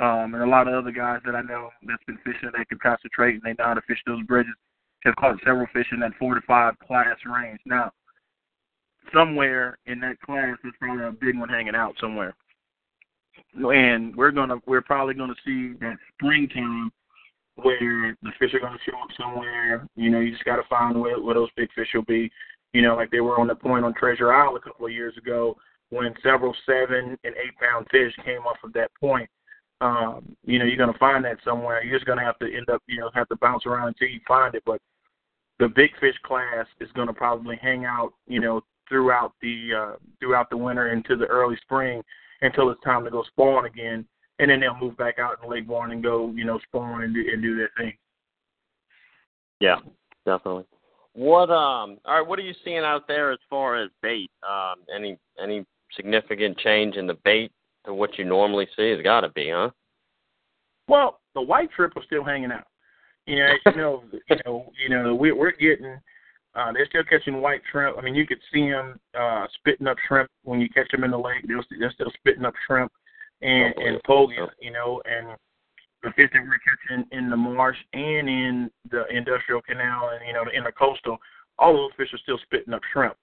um, 0.00 0.34
and 0.34 0.42
a 0.42 0.46
lot 0.46 0.68
of 0.68 0.74
other 0.74 0.92
guys 0.92 1.20
that 1.24 1.34
I 1.34 1.42
know 1.42 1.70
that's 1.86 2.04
been 2.04 2.18
fishing, 2.18 2.50
they 2.56 2.64
can 2.66 2.78
concentrate 2.78 3.34
and 3.34 3.42
they 3.42 3.54
know 3.58 3.68
how 3.68 3.74
to 3.74 3.82
fish 3.82 4.02
those 4.06 4.22
bridges 4.24 4.54
have 5.04 5.16
caught 5.16 5.38
several 5.44 5.66
fish 5.72 5.86
in 5.92 6.00
that 6.00 6.12
four 6.18 6.34
to 6.34 6.40
five 6.42 6.78
class 6.80 7.16
range. 7.24 7.60
Now, 7.64 7.92
somewhere 9.12 9.78
in 9.86 10.00
that 10.00 10.20
class, 10.20 10.56
there's 10.62 10.74
probably 10.80 11.04
a 11.04 11.12
big 11.12 11.38
one 11.38 11.48
hanging 11.48 11.74
out 11.74 11.94
somewhere. 12.00 12.34
And 13.54 14.14
we're 14.14 14.30
gonna, 14.30 14.56
we're 14.66 14.82
probably 14.82 15.14
gonna 15.14 15.34
see 15.44 15.74
that 15.80 15.96
springtime 16.14 16.92
where 17.62 18.16
the 18.22 18.30
fish 18.38 18.54
are 18.54 18.60
gonna 18.60 18.78
show 18.84 18.98
up 18.98 19.08
somewhere. 19.18 19.86
You 19.96 20.10
know, 20.10 20.20
you 20.20 20.32
just 20.32 20.44
gotta 20.44 20.62
find 20.68 21.00
where, 21.00 21.20
where 21.20 21.34
those 21.34 21.50
big 21.56 21.68
fish 21.74 21.88
will 21.94 22.02
be. 22.02 22.30
You 22.72 22.82
know, 22.82 22.96
like 22.96 23.10
they 23.10 23.20
were 23.20 23.40
on 23.40 23.48
the 23.48 23.54
point 23.54 23.84
on 23.84 23.94
Treasure 23.94 24.32
Isle 24.32 24.56
a 24.56 24.60
couple 24.60 24.86
of 24.86 24.92
years 24.92 25.16
ago 25.16 25.56
when 25.90 26.14
several 26.22 26.54
seven 26.66 27.16
and 27.24 27.34
eight 27.34 27.56
pound 27.60 27.86
fish 27.90 28.12
came 28.24 28.40
off 28.40 28.58
of 28.62 28.72
that 28.74 28.90
point 29.00 29.28
um, 29.80 30.36
you 30.44 30.58
know, 30.58 30.64
you're 30.64 30.76
going 30.76 30.92
to 30.92 30.98
find 30.98 31.24
that 31.24 31.38
somewhere. 31.44 31.82
You're 31.84 31.98
just 31.98 32.06
going 32.06 32.18
to 32.18 32.24
have 32.24 32.38
to 32.40 32.46
end 32.46 32.68
up, 32.68 32.82
you 32.86 32.98
know, 32.98 33.10
have 33.14 33.28
to 33.28 33.36
bounce 33.36 33.64
around 33.66 33.88
until 33.88 34.08
you 34.08 34.20
find 34.26 34.54
it. 34.54 34.62
But 34.66 34.80
the 35.58 35.68
big 35.68 35.90
fish 36.00 36.16
class 36.24 36.66
is 36.80 36.90
going 36.94 37.06
to 37.06 37.14
probably 37.14 37.56
hang 37.60 37.84
out, 37.84 38.12
you 38.26 38.40
know, 38.40 38.62
throughout 38.88 39.34
the 39.42 39.70
uh, 39.76 39.96
throughout 40.18 40.50
the 40.50 40.56
winter 40.56 40.92
into 40.92 41.14
the 41.14 41.26
early 41.26 41.56
spring 41.62 42.02
until 42.40 42.70
it's 42.70 42.82
time 42.82 43.04
to 43.04 43.10
go 43.10 43.22
spawn 43.24 43.66
again, 43.66 44.04
and 44.38 44.50
then 44.50 44.60
they'll 44.60 44.78
move 44.78 44.96
back 44.96 45.18
out 45.18 45.38
in 45.42 45.50
Lake 45.50 45.66
Borgne 45.66 45.92
and 45.92 46.02
go, 46.02 46.32
you 46.34 46.44
know, 46.44 46.58
spawn 46.68 47.02
and 47.02 47.14
do, 47.14 47.24
and 47.32 47.42
do 47.42 47.56
their 47.56 47.70
thing. 47.76 47.92
Yeah, 49.60 49.76
definitely. 50.24 50.64
What 51.14 51.50
um 51.50 51.98
all 52.04 52.18
right, 52.18 52.26
what 52.26 52.38
are 52.38 52.42
you 52.42 52.54
seeing 52.64 52.78
out 52.78 53.08
there 53.08 53.32
as 53.32 53.38
far 53.50 53.82
as 53.82 53.90
bait? 54.02 54.30
Um 54.48 54.76
any 54.94 55.18
any 55.42 55.64
significant 55.96 56.58
change 56.58 56.96
in 56.96 57.06
the 57.06 57.16
bait 57.24 57.50
to 57.86 57.94
what 57.94 58.18
you 58.18 58.24
normally 58.24 58.68
see 58.76 58.90
has 58.90 59.02
got 59.02 59.22
to 59.22 59.30
be, 59.30 59.50
huh? 59.50 59.70
Well, 60.86 61.20
the 61.34 61.42
white 61.42 61.70
trip 61.72 61.92
is 61.96 62.04
still 62.06 62.24
hanging 62.24 62.52
out. 62.52 62.66
You 63.26 63.36
know, 63.36 63.52
you 63.66 63.76
know, 63.76 64.02
you 64.30 64.36
know, 64.44 64.72
you 64.82 64.88
know, 64.88 65.14
we, 65.14 65.32
we're 65.32 65.52
getting. 65.52 65.98
Uh, 66.54 66.72
they're 66.72 66.86
still 66.86 67.04
catching 67.04 67.40
white 67.40 67.60
shrimp. 67.70 67.96
I 67.98 68.00
mean, 68.00 68.14
you 68.14 68.26
could 68.26 68.40
see 68.52 68.68
them 68.70 68.98
uh, 69.18 69.46
spitting 69.54 69.86
up 69.86 69.96
shrimp 70.08 70.30
when 70.44 70.60
you 70.60 70.68
catch 70.68 70.90
them 70.90 71.04
in 71.04 71.10
the 71.10 71.18
lake. 71.18 71.44
They're, 71.46 71.62
they're 71.78 71.92
still 71.92 72.10
spitting 72.18 72.44
up 72.44 72.54
shrimp 72.66 72.90
and 73.42 73.74
oh, 73.76 73.86
and 73.86 74.02
pogies, 74.04 74.48
you 74.60 74.72
know, 74.72 75.00
and 75.04 75.36
the 76.02 76.10
fish 76.10 76.30
that 76.32 76.42
we're 76.42 76.58
catching 76.58 77.04
in 77.12 77.30
the 77.30 77.36
marsh 77.36 77.76
and 77.92 78.28
in 78.28 78.70
the 78.90 79.04
industrial 79.08 79.60
canal 79.62 80.10
and 80.12 80.26
you 80.26 80.32
know 80.32 80.44
the 80.44 80.50
intercoastal, 80.50 81.16
all 81.58 81.74
those 81.74 81.90
fish 81.96 82.12
are 82.12 82.18
still 82.18 82.38
spitting 82.44 82.74
up 82.74 82.82
shrimp. 82.92 83.16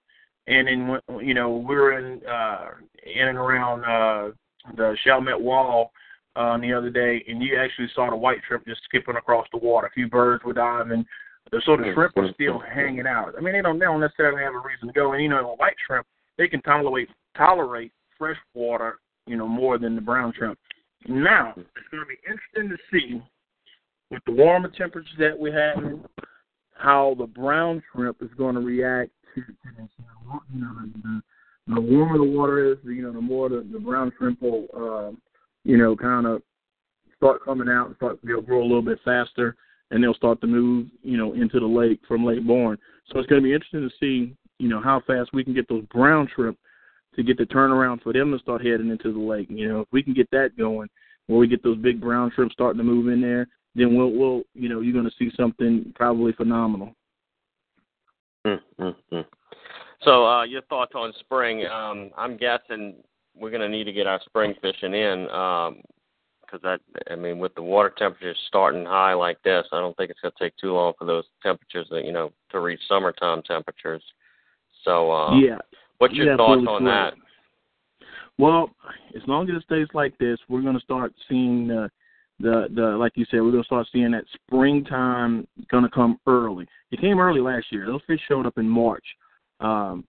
And 0.46 0.68
then 0.68 1.00
you 1.26 1.34
know 1.34 1.64
we're 1.66 1.98
in 1.98 2.24
uh, 2.26 2.66
in 3.04 3.28
and 3.28 3.38
around 3.38 3.84
uh, 3.84 4.32
the 4.76 4.96
Chalmette 5.04 5.40
Wall 5.40 5.90
uh, 6.36 6.58
the 6.58 6.72
other 6.72 6.90
day, 6.90 7.24
and 7.28 7.42
you 7.42 7.56
actually 7.58 7.88
saw 7.94 8.10
the 8.10 8.16
white 8.16 8.38
shrimp 8.46 8.66
just 8.66 8.82
skipping 8.84 9.16
across 9.16 9.46
the 9.52 9.58
water. 9.58 9.86
A 9.86 9.92
few 9.92 10.08
birds 10.08 10.44
were 10.44 10.52
diving. 10.52 11.04
So 11.64 11.76
the 11.76 11.92
shrimp 11.94 12.16
are 12.16 12.32
still 12.34 12.58
hanging 12.58 13.06
out. 13.06 13.34
I 13.38 13.40
mean, 13.40 13.54
they 13.54 13.62
don't 13.62 13.78
they 13.78 13.84
don't 13.84 14.00
necessarily 14.00 14.42
have 14.42 14.54
a 14.54 14.58
reason 14.58 14.88
to 14.88 14.92
go. 14.92 15.12
And 15.12 15.22
you 15.22 15.28
know, 15.28 15.42
the 15.42 15.48
white 15.56 15.76
shrimp 15.86 16.06
they 16.38 16.48
can 16.48 16.60
tolerate 16.62 17.08
tolerate 17.36 17.92
fresh 18.18 18.36
water, 18.54 18.98
you 19.26 19.36
know, 19.36 19.48
more 19.48 19.78
than 19.78 19.94
the 19.94 20.00
brown 20.00 20.32
shrimp. 20.36 20.58
Now 21.08 21.54
it's 21.56 21.88
going 21.90 22.02
to 22.02 22.06
be 22.06 22.18
interesting 22.28 22.68
to 22.68 22.76
see 22.90 23.22
with 24.10 24.22
the 24.26 24.32
warmer 24.32 24.70
temperatures 24.76 25.12
that 25.18 25.38
we're 25.38 25.74
having, 25.74 26.04
how 26.74 27.14
the 27.18 27.26
brown 27.26 27.82
shrimp 27.92 28.22
is 28.22 28.30
going 28.36 28.54
to 28.54 28.60
react 28.60 29.10
to. 29.34 29.42
You 30.52 30.60
know, 30.60 30.72
the, 31.02 31.22
the 31.74 31.80
warmer 31.80 32.18
the 32.18 32.24
water 32.24 32.72
is, 32.72 32.78
you 32.84 33.02
know, 33.02 33.12
the 33.12 33.20
more 33.20 33.48
the, 33.48 33.66
the 33.72 33.78
brown 33.78 34.12
shrimp 34.18 34.40
will, 34.42 34.66
uh, 34.76 35.12
you 35.64 35.76
know, 35.76 35.96
kind 35.96 36.26
of 36.26 36.42
start 37.16 37.44
coming 37.44 37.68
out 37.68 37.88
and 37.88 37.96
start 37.96 38.18
they'll 38.22 38.40
grow 38.40 38.60
a 38.60 38.62
little 38.62 38.82
bit 38.82 38.98
faster, 39.04 39.56
and 39.90 40.02
they'll 40.02 40.14
start 40.14 40.40
to 40.40 40.46
move, 40.46 40.86
you 41.02 41.16
know, 41.16 41.34
into 41.34 41.60
the 41.60 41.66
lake 41.66 42.00
from 42.06 42.24
Lake 42.24 42.46
Borgne. 42.46 42.78
So 43.08 43.18
it's 43.18 43.28
going 43.28 43.40
to 43.40 43.46
be 43.46 43.54
interesting 43.54 43.88
to 43.88 43.94
see, 44.00 44.36
you 44.58 44.68
know, 44.68 44.80
how 44.80 45.02
fast 45.06 45.30
we 45.32 45.44
can 45.44 45.54
get 45.54 45.68
those 45.68 45.84
brown 45.92 46.28
shrimp 46.34 46.58
to 47.16 47.22
get 47.22 47.38
the 47.38 47.44
turnaround 47.44 48.02
for 48.02 48.12
them 48.12 48.32
to 48.32 48.38
start 48.38 48.64
heading 48.64 48.90
into 48.90 49.12
the 49.12 49.18
lake. 49.18 49.48
You 49.50 49.68
know, 49.68 49.80
if 49.80 49.88
we 49.92 50.02
can 50.02 50.14
get 50.14 50.30
that 50.30 50.56
going, 50.56 50.88
where 51.26 51.38
we 51.38 51.48
get 51.48 51.62
those 51.62 51.78
big 51.78 52.00
brown 52.00 52.30
shrimp 52.34 52.52
starting 52.52 52.78
to 52.78 52.84
move 52.84 53.08
in 53.08 53.20
there, 53.20 53.48
then 53.74 53.96
we'll, 53.96 54.12
we'll, 54.12 54.42
you 54.54 54.68
know, 54.68 54.80
you're 54.80 54.92
going 54.92 55.04
to 55.04 55.16
see 55.18 55.30
something 55.36 55.92
probably 55.94 56.32
phenomenal. 56.32 56.94
Mm-hmm. 58.46 59.20
So, 60.02 60.26
uh, 60.26 60.44
your 60.44 60.62
thoughts 60.62 60.92
on 60.94 61.12
spring? 61.20 61.66
Um, 61.66 62.10
I'm 62.16 62.36
guessing 62.36 62.94
we're 63.34 63.50
going 63.50 63.62
to 63.62 63.68
need 63.68 63.84
to 63.84 63.92
get 63.92 64.06
our 64.06 64.20
spring 64.24 64.54
fishing 64.62 64.94
in 64.94 65.24
because 65.24 66.62
that, 66.62 66.80
I 67.10 67.16
mean, 67.16 67.38
with 67.38 67.54
the 67.54 67.62
water 67.62 67.92
temperatures 67.96 68.38
starting 68.46 68.84
high 68.84 69.14
like 69.14 69.42
this, 69.42 69.66
I 69.72 69.80
don't 69.80 69.96
think 69.96 70.10
it's 70.10 70.20
going 70.20 70.32
to 70.38 70.44
take 70.44 70.56
too 70.56 70.72
long 70.72 70.92
for 70.98 71.06
those 71.06 71.24
temperatures 71.42 71.88
that 71.90 72.04
you 72.04 72.12
know 72.12 72.30
to 72.50 72.60
reach 72.60 72.80
summertime 72.88 73.42
temperatures. 73.42 74.02
So, 74.84 75.10
uh, 75.10 75.36
yeah. 75.38 75.58
What's 75.98 76.14
your 76.14 76.26
Yeah, 76.26 76.36
thoughts 76.36 76.66
on 76.68 76.84
that? 76.84 77.14
Well, 78.38 78.70
as 79.14 79.22
long 79.26 79.48
as 79.48 79.56
it 79.56 79.62
stays 79.64 79.88
like 79.94 80.16
this, 80.18 80.38
we're 80.48 80.62
going 80.62 80.74
to 80.78 80.84
start 80.84 81.12
seeing 81.28 81.68
the 81.68 81.90
the 82.38 82.68
the 82.74 82.82
like 82.82 83.12
you 83.16 83.24
said, 83.30 83.40
we're 83.40 83.50
going 83.50 83.62
to 83.62 83.66
start 83.66 83.86
seeing 83.92 84.10
that 84.10 84.24
springtime 84.34 85.46
going 85.70 85.84
to 85.84 85.90
come 85.90 86.18
early. 86.26 86.66
It 86.90 87.00
came 87.00 87.18
early 87.18 87.40
last 87.40 87.66
year. 87.70 87.86
Those 87.86 88.02
fish 88.06 88.20
showed 88.28 88.46
up 88.46 88.58
in 88.58 88.68
March 88.68 89.04
um, 89.60 90.04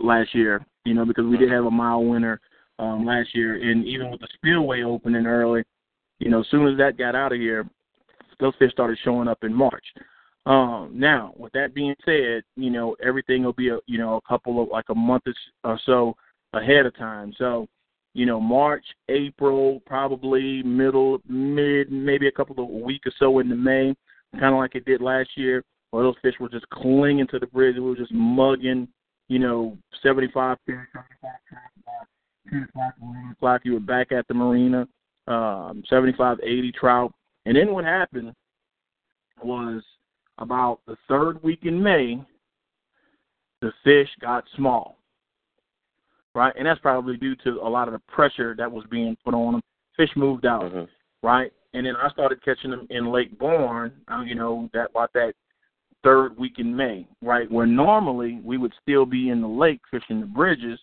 last 0.00 0.34
year, 0.34 0.64
you 0.84 0.94
know, 0.94 1.04
because 1.04 1.24
we 1.26 1.36
did 1.36 1.50
have 1.50 1.64
a 1.64 1.70
mild 1.70 2.08
winter 2.08 2.40
um, 2.78 3.06
last 3.06 3.34
year, 3.34 3.54
and 3.54 3.86
even 3.86 4.10
with 4.10 4.20
the 4.20 4.28
spillway 4.34 4.82
opening 4.82 5.26
early, 5.26 5.62
you 6.18 6.30
know, 6.30 6.40
as 6.40 6.46
soon 6.50 6.66
as 6.66 6.76
that 6.78 6.98
got 6.98 7.14
out 7.14 7.32
of 7.32 7.38
here, 7.38 7.64
those 8.40 8.54
fish 8.58 8.72
started 8.72 8.98
showing 9.04 9.28
up 9.28 9.38
in 9.44 9.54
March. 9.54 9.84
Um, 10.44 10.90
now, 10.94 11.34
with 11.36 11.52
that 11.52 11.74
being 11.74 11.94
said, 12.04 12.42
you 12.56 12.70
know, 12.70 12.96
everything 13.04 13.44
will 13.44 13.52
be 13.52 13.68
a 13.68 13.78
you 13.86 13.98
know 13.98 14.16
a 14.16 14.28
couple 14.28 14.62
of 14.62 14.68
like 14.68 14.86
a 14.88 14.94
month 14.94 15.24
or 15.62 15.78
so 15.86 16.16
ahead 16.52 16.86
of 16.86 16.96
time. 16.96 17.32
So, 17.38 17.66
you 18.14 18.26
know, 18.26 18.40
March, 18.40 18.84
April, 19.08 19.80
probably 19.86 20.62
middle, 20.62 21.18
mid, 21.28 21.90
maybe 21.90 22.28
a 22.28 22.32
couple 22.32 22.62
of 22.62 22.68
week 22.68 23.02
or 23.06 23.12
so 23.18 23.38
into 23.38 23.54
May, 23.54 23.94
kind 24.32 24.54
of 24.54 24.58
like 24.58 24.74
it 24.74 24.84
did 24.84 25.00
last 25.00 25.30
year, 25.36 25.62
where 25.90 26.02
those 26.02 26.16
fish 26.22 26.34
were 26.40 26.48
just 26.48 26.68
clinging 26.70 27.28
to 27.28 27.38
the 27.38 27.46
bridge. 27.46 27.76
We 27.76 27.82
were 27.82 27.96
just 27.96 28.12
mugging, 28.12 28.88
you 29.28 29.38
know, 29.38 29.78
75 30.02 30.58
fish, 30.66 30.74
75 30.92 31.30
trout, 31.48 32.06
10 32.50 32.62
o'clock, 32.68 32.94
11 33.00 33.30
o'clock, 33.32 33.60
you 33.64 33.74
were 33.74 33.80
back 33.80 34.12
at 34.12 34.26
the 34.28 34.34
marina, 34.34 34.86
um, 35.28 35.82
75, 35.88 36.38
80 36.42 36.72
trout. 36.72 37.14
And 37.46 37.56
then 37.56 37.72
what 37.72 37.84
happened 37.84 38.32
was 39.42 39.82
about 40.38 40.80
the 40.86 40.96
third 41.08 41.42
week 41.42 41.60
in 41.62 41.82
May, 41.82 42.24
the 43.60 43.72
fish 43.84 44.08
got 44.20 44.44
small 44.56 44.98
right? 46.34 46.54
And 46.56 46.66
that's 46.66 46.80
probably 46.80 47.16
due 47.16 47.36
to 47.36 47.60
a 47.62 47.68
lot 47.68 47.88
of 47.88 47.94
the 47.94 48.00
pressure 48.08 48.54
that 48.58 48.70
was 48.70 48.84
being 48.90 49.16
put 49.24 49.34
on 49.34 49.52
them. 49.52 49.62
Fish 49.96 50.10
moved 50.16 50.46
out, 50.46 50.70
hmm 50.70 50.84
right? 51.24 51.52
And 51.72 51.86
then 51.86 51.94
I 51.96 52.10
started 52.10 52.44
catching 52.44 52.72
them 52.72 52.86
in 52.90 53.12
Lake 53.12 53.38
Borgne, 53.38 53.92
uh, 54.08 54.22
you 54.22 54.34
know, 54.34 54.68
that 54.74 54.90
about 54.90 55.12
that 55.12 55.34
third 56.02 56.36
week 56.36 56.58
in 56.58 56.74
May, 56.74 57.06
right? 57.22 57.48
Where 57.48 57.64
normally 57.64 58.40
we 58.42 58.58
would 58.58 58.72
still 58.82 59.06
be 59.06 59.30
in 59.30 59.40
the 59.40 59.46
lake 59.46 59.80
fishing 59.88 60.20
the 60.20 60.26
bridges. 60.26 60.80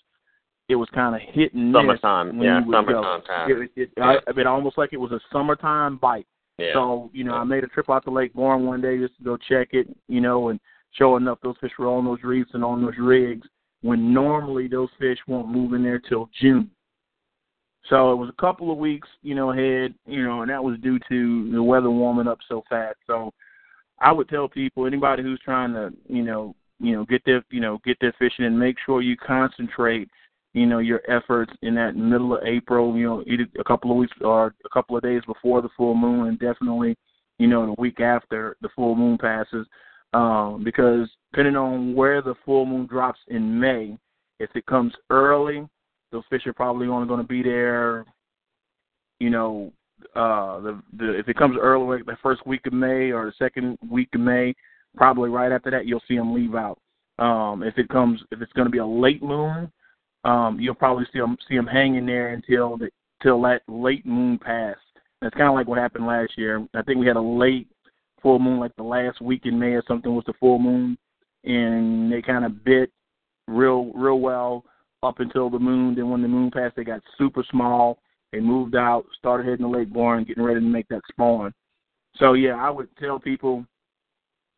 It 0.70 0.76
was 0.76 0.88
kind 0.94 1.14
of 1.14 1.22
hit 1.34 1.54
and 1.54 1.74
miss 1.74 1.82
Summertime, 1.82 2.42
yeah, 2.42 2.60
would 2.66 2.72
go. 2.72 2.78
summertime 2.78 3.22
time. 3.24 3.52
It, 3.52 3.72
it, 3.76 3.90
I, 4.02 4.18
I 4.28 4.32
mean, 4.34 4.48
almost 4.48 4.78
like 4.78 4.94
it 4.94 4.98
was 4.98 5.12
a 5.12 5.20
summertime 5.32 5.98
bite. 5.98 6.28
Yeah. 6.60 6.74
So, 6.74 7.10
you 7.14 7.24
know, 7.24 7.34
I 7.34 7.44
made 7.44 7.64
a 7.64 7.68
trip 7.68 7.90
out 7.90 8.04
to 8.06 8.12
Lake 8.12 8.34
Borgne 8.34 8.66
one 8.66 8.82
day 8.82 8.98
just 8.98 9.18
to 9.18 9.24
go 9.24 9.38
check 9.38 9.70
it, 9.72 9.88
you 10.08 10.22
know, 10.22 10.50
and 10.50 10.60
sure 10.92 11.18
enough, 11.18 11.40
those 11.42 11.56
fish 11.62 11.72
were 11.80 11.88
on 11.88 12.06
those 12.06 12.24
reefs 12.24 12.52
and 12.54 12.64
on 12.64 12.84
those 12.84 12.98
rigs 13.00 13.48
when 13.82 14.14
normally 14.14 14.68
those 14.68 14.90
fish 15.00 15.18
won't 15.28 15.50
move 15.50 15.74
in 15.74 15.84
there 15.84 16.00
till 16.00 16.30
June. 16.42 16.70
So 17.90 18.12
it 18.12 18.16
was 18.16 18.30
a 18.30 18.42
couple 18.42 18.72
of 18.72 18.78
weeks, 18.78 19.08
you 19.24 19.36
know, 19.36 19.52
ahead, 19.52 19.96
you 20.06 20.24
know, 20.24 20.42
and 20.42 20.52
that 20.52 20.64
was 20.64 20.78
due 20.80 21.00
to 21.10 21.52
the 21.52 21.64
weather 21.64 21.90
warming 21.90 22.28
up 22.28 22.40
so 22.48 22.64
fast. 22.70 22.98
So 23.08 23.32
I 24.00 24.12
would 24.12 24.30
tell 24.30 24.48
people, 24.48 24.86
anybody 24.86 25.24
who's 25.24 25.40
trying 25.44 25.74
to, 25.74 25.92
you 26.08 26.24
know, 26.24 26.56
you 26.80 26.96
know, 26.96 27.06
get 27.06 27.24
their, 27.26 27.44
you 27.50 27.60
know, 27.60 27.80
get 27.84 27.98
their 28.00 28.14
fishing 28.20 28.46
and 28.46 28.58
make 28.58 28.78
sure 28.86 29.02
you 29.02 29.18
concentrate, 29.18 30.10
you 30.54 30.66
know, 30.66 30.80
your 30.80 31.02
efforts 31.10 31.52
in 31.62 31.76
that 31.76 31.96
middle 31.96 32.36
of 32.36 32.44
April, 32.44 32.96
you 32.98 33.06
know, 33.06 33.24
either 33.28 33.46
a 33.60 33.64
couple 33.64 33.92
of 33.92 33.98
weeks 33.98 34.16
or 34.22 34.54
a 34.66 34.70
couple 34.70 34.98
of 34.98 35.04
days 35.04 35.22
before 35.28 35.62
the 35.62 35.70
full 35.78 35.96
moon 35.96 36.28
and 36.28 36.40
definitely, 36.40 36.98
you 37.38 37.48
know, 37.48 37.66
the 37.66 37.82
week 37.82 38.00
after 38.00 38.58
the 38.62 38.70
full 38.76 38.96
moon 38.96 39.18
passes. 39.18 39.68
Um, 40.14 40.64
because 40.64 41.08
depending 41.32 41.56
on 41.56 41.94
where 41.94 42.22
the 42.22 42.34
full 42.46 42.66
moon 42.66 42.88
drops 42.88 43.20
in 43.28 43.60
May, 43.60 43.96
if 44.40 44.50
it 44.56 44.66
comes 44.66 44.94
early, 45.12 45.68
those 46.12 46.24
fish 46.30 46.48
are 46.48 46.54
probably 46.54 46.88
only 46.88 47.08
going 47.08 47.22
to 47.22 47.28
be 47.28 47.44
there, 47.44 48.06
you 49.20 49.30
know, 49.30 49.72
uh, 50.16 50.60
the, 50.62 50.82
the 50.98 51.20
if 51.20 51.28
it 51.28 51.38
comes 51.38 51.58
early, 51.62 51.98
like 51.98 52.06
the 52.06 52.18
first 52.24 52.46
week 52.48 52.66
of 52.66 52.74
May 52.74 53.12
or 53.12 53.26
the 53.26 53.34
second 53.38 53.78
week 53.92 54.10
of 54.16 54.22
May, 54.22 54.56
probably 54.96 55.30
right 55.30 55.52
after 55.52 55.70
that, 55.70 55.86
you'll 55.86 56.02
see 56.08 56.18
them 56.18 56.34
leave 56.34 56.56
out. 56.56 56.80
Um, 57.20 57.64
if 57.64 57.78
it 57.78 57.90
comes, 57.90 58.22
if 58.32 58.42
it's 58.42 58.54
going 58.54 58.66
to 58.66 58.72
be 58.72 58.78
a 58.78 58.86
late 58.86 59.22
moon, 59.22 59.72
um, 60.24 60.60
you'll 60.60 60.76
probably 60.76 61.06
see 61.12 61.20
them 61.20 61.38
see 61.48 61.56
them 61.56 61.68
hanging 61.68 62.06
there 62.06 62.30
until 62.30 62.78
the 62.78 62.90
till 63.22 63.42
that 63.44 63.62
late 63.68 64.06
moon 64.06 64.38
pass. 64.38 64.76
That's 65.22 65.36
kind 65.36 65.50
of 65.50 65.56
like 65.56 65.68
what 65.68 65.78
happened 65.78 66.08
last 66.08 66.38
year. 66.38 66.66
I 66.74 66.82
think 66.82 67.00
we 67.00 67.08
had 67.08 67.18
a 67.18 67.22
late 67.22 67.68
full 68.22 68.40
moon, 68.40 68.60
like 68.60 68.76
the 68.76 68.84
last 68.84 69.22
week 69.22 69.46
in 69.46 69.60
May 69.60 69.74
or 69.74 69.84
something 69.88 70.14
was 70.14 70.26
the 70.26 70.34
full 70.40 70.60
moon, 70.60 70.98
and 71.44 72.12
they 72.12 72.22
kind 72.22 72.46
of 72.46 72.64
bit 72.64 72.92
real 73.48 73.92
real 73.94 74.20
well 74.20 74.64
up 75.04 75.20
until 75.20 75.50
the 75.50 75.60
moon. 75.60 75.96
Then 75.96 76.10
when 76.10 76.22
the 76.22 76.28
moon 76.28 76.52
passed, 76.52 76.76
they 76.76 76.84
got 76.84 77.02
super 77.18 77.44
small. 77.50 78.00
They 78.32 78.40
moved 78.40 78.76
out, 78.76 79.06
started 79.18 79.46
heading 79.46 79.66
to 79.66 79.70
Lake 79.70 79.92
Borgne, 79.92 80.26
getting 80.26 80.44
ready 80.44 80.60
to 80.60 80.66
make 80.66 80.88
that 80.90 81.02
spawn. 81.10 81.54
So 82.18 82.34
yeah, 82.34 82.56
I 82.56 82.70
would 82.70 82.90
tell 82.98 83.20
people, 83.20 83.66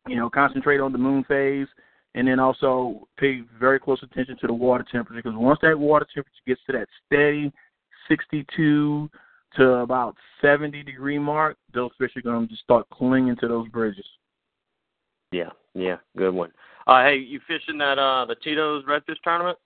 you 0.06 0.16
know, 0.16 0.28
concentrate 0.28 0.80
on 0.80 0.92
the 0.92 0.98
moon 0.98 1.24
phase, 1.24 1.68
and 2.14 2.28
then 2.28 2.38
also 2.38 3.08
pay 3.16 3.42
very 3.58 3.80
close 3.80 4.02
attention 4.02 4.36
to 4.40 4.46
the 4.46 4.52
water 4.52 4.84
temperature 4.90 5.22
because 5.22 5.38
once 5.38 5.58
that 5.62 5.78
water 5.78 6.06
temperature 6.14 6.42
gets 6.46 6.60
to 6.66 6.72
that 6.72 6.88
steady 7.06 7.52
62 8.08 9.10
to 9.56 9.64
about 9.74 10.16
70 10.40 10.82
degree 10.82 11.18
mark, 11.18 11.56
those 11.74 11.90
fish 11.98 12.10
are 12.16 12.22
going 12.22 12.46
to 12.46 12.50
just 12.50 12.62
start 12.62 12.86
clinging 12.90 13.36
to 13.36 13.48
those 13.48 13.68
bridges. 13.68 14.06
Yeah, 15.30 15.50
yeah, 15.74 15.96
good 16.16 16.32
one. 16.32 16.52
Uh, 16.86 17.02
hey, 17.04 17.16
you 17.16 17.40
fishing 17.46 17.78
that 17.78 17.98
uh 17.98 18.24
the 18.26 18.34
Tito's 18.34 18.84
redfish 18.84 19.16
tournament? 19.22 19.58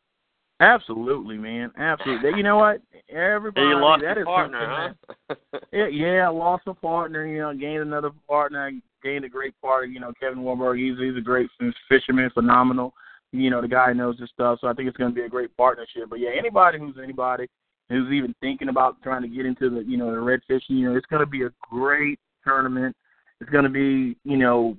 Absolutely, 0.61 1.37
man. 1.37 1.71
Absolutely. 1.77 2.31
You 2.37 2.43
know 2.43 2.57
what? 2.57 2.81
Everybody, 3.11 3.67
you 3.67 3.77
lost 3.77 4.03
that 4.03 4.17
your 4.17 4.25
partner, 4.25 4.95
huh? 5.29 5.35
yeah, 5.73 5.87
yeah, 5.89 6.27
I 6.27 6.29
lost 6.29 6.65
a 6.67 6.75
partner. 6.75 7.27
You 7.27 7.41
know, 7.41 7.55
gained 7.55 7.83
another 7.83 8.11
partner. 8.27 8.73
Gained 9.03 9.25
a 9.25 9.29
great 9.29 9.55
partner. 9.61 9.87
You 9.87 10.01
know, 10.01 10.13
Kevin 10.19 10.43
Warburg. 10.43 10.79
He's 10.79 10.99
he's 10.99 11.17
a 11.17 11.21
great 11.21 11.51
fisherman, 11.89 12.31
phenomenal. 12.31 12.95
You 13.33 13.51
know, 13.51 13.61
the 13.61 13.69
guy 13.69 13.93
knows 13.93 14.19
his 14.19 14.31
stuff. 14.31 14.59
So 14.61 14.69
I 14.69 14.73
think 14.73 14.89
it's 14.89 14.97
going 14.97 15.11
to 15.11 15.15
be 15.15 15.27
a 15.27 15.29
great 15.29 15.55
partnership. 15.57 16.09
But 16.09 16.21
yeah, 16.21 16.31
anybody 16.37 16.79
who's 16.79 16.97
anybody 17.03 17.47
who's 17.91 18.11
even 18.11 18.35
thinking 18.41 18.71
about 18.71 19.01
trying 19.03 19.23
to 19.23 19.29
get 19.29 19.45
into 19.45 19.69
the 19.69 19.85
you 19.85 19.99
know 19.99 20.11
the 20.11 20.19
red 20.19 20.41
fishing, 20.49 20.77
you 20.77 20.89
know, 20.89 20.97
it's 20.97 21.07
going 21.07 21.21
to 21.21 21.27
be 21.27 21.43
a 21.43 21.51
great 21.61 22.19
tournament. 22.45 22.97
It's 23.43 23.51
going 23.51 23.65
to 23.65 23.71
be 23.71 24.17
you 24.25 24.39
know 24.39 24.77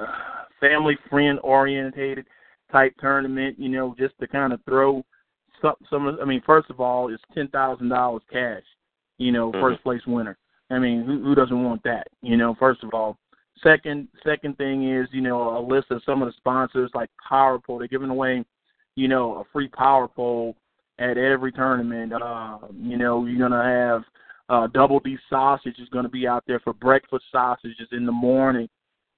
uh, 0.00 0.06
family 0.58 0.98
friend 1.08 1.38
orientated 1.44 2.26
type 2.72 2.92
tournament. 3.00 3.56
You 3.58 3.68
know, 3.68 3.94
just 3.96 4.18
to 4.18 4.26
kind 4.26 4.52
of 4.52 4.60
throw 4.64 5.04
some 5.62 5.74
some. 5.88 6.18
I 6.20 6.24
mean, 6.24 6.42
first 6.44 6.68
of 6.68 6.80
all, 6.80 7.12
it's 7.12 7.22
ten 7.34 7.48
thousand 7.48 7.88
dollars 7.88 8.22
cash. 8.30 8.64
You 9.18 9.32
know, 9.32 9.52
Mhm. 9.52 9.60
first 9.60 9.82
place 9.82 10.04
winner. 10.06 10.36
I 10.70 10.78
mean, 10.78 11.04
who, 11.04 11.22
who 11.22 11.34
doesn't 11.34 11.62
want 11.62 11.82
that? 11.84 12.08
You 12.22 12.36
know, 12.36 12.54
first 12.54 12.82
of 12.82 12.92
all. 12.92 13.16
Second, 13.62 14.08
second 14.24 14.56
thing 14.58 14.90
is, 14.90 15.06
you 15.12 15.20
know, 15.20 15.56
a 15.56 15.60
list 15.60 15.90
of 15.90 16.02
some 16.04 16.20
of 16.20 16.26
the 16.26 16.32
sponsors 16.38 16.90
like 16.94 17.10
Power 17.28 17.58
Pole. 17.60 17.78
They're 17.78 17.86
giving 17.86 18.10
away, 18.10 18.44
you 18.96 19.06
know, 19.06 19.34
a 19.36 19.44
free 19.52 19.68
Power 19.68 20.08
Pole 20.08 20.56
at 20.98 21.16
every 21.16 21.52
tournament. 21.52 22.12
Uh, 22.12 22.58
you 22.74 22.96
know, 22.96 23.24
you're 23.24 23.38
gonna 23.38 23.62
have 23.62 24.04
uh, 24.48 24.66
Double 24.68 24.98
D 25.00 25.16
sausage 25.30 25.78
is 25.78 25.88
gonna 25.90 26.08
be 26.08 26.26
out 26.26 26.44
there 26.46 26.60
for 26.60 26.72
breakfast 26.72 27.24
sausages 27.30 27.88
in 27.92 28.04
the 28.04 28.12
morning. 28.12 28.68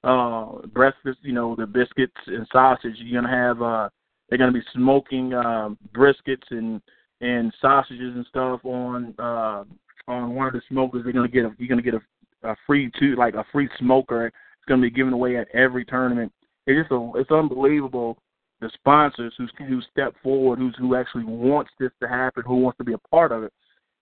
Uh, 0.03 0.59
breakfast, 0.75 1.19
you 1.23 1.33
know, 1.33 1.55
the 1.57 1.67
biscuits 1.67 2.13
and 2.27 2.47
sausage. 2.53 2.97
You're 2.99 3.23
gonna 3.23 3.35
have. 3.35 3.63
Uh, 3.63 3.89
they're 4.29 4.39
gonna 4.39 4.53
be 4.53 4.63
smoking 4.73 5.35
um, 5.35 5.79
briskets 5.95 6.51
and 6.51 6.81
and 7.21 7.53
sausages 7.61 8.15
and 8.15 8.27
stuff 8.29 8.61
on 8.65 9.15
uh, 9.19 9.65
on 10.09 10.35
one 10.35 10.47
of 10.47 10.53
the 10.53 10.63
smokers. 10.69 11.05
They're 11.05 11.13
gonna 11.13 11.29
get 11.29 11.45
a. 11.45 11.53
You're 11.59 11.69
gonna 11.69 11.83
get 11.83 11.95
a, 11.95 12.49
a 12.49 12.57
free 12.67 12.91
two 12.99 13.17
like 13.17 13.35
a 13.35 13.45
free 13.53 13.69
smoker. 13.79 14.27
It's 14.27 14.69
gonna 14.69 14.83
be 14.83 14.91
given 14.91 15.13
away 15.13 15.37
at 15.37 15.49
every 15.55 15.85
tournament. 15.85 16.33
It's 16.67 16.89
just 16.89 16.93
a, 16.93 17.13
it's 17.17 17.31
unbelievable 17.31 18.19
the 18.61 18.71
sponsors 18.75 19.35
who 19.37 19.47
who 19.65 19.81
step 19.91 20.15
forward, 20.23 20.59
who's 20.59 20.75
who 20.79 20.95
actually 20.95 21.25
wants 21.25 21.71
this 21.79 21.91
to 22.01 22.09
happen, 22.09 22.43
who 22.47 22.57
wants 22.57 22.79
to 22.79 22.85
be 22.85 22.95
a 22.95 23.09
part 23.11 23.33
of 23.33 23.43
it. 23.43 23.53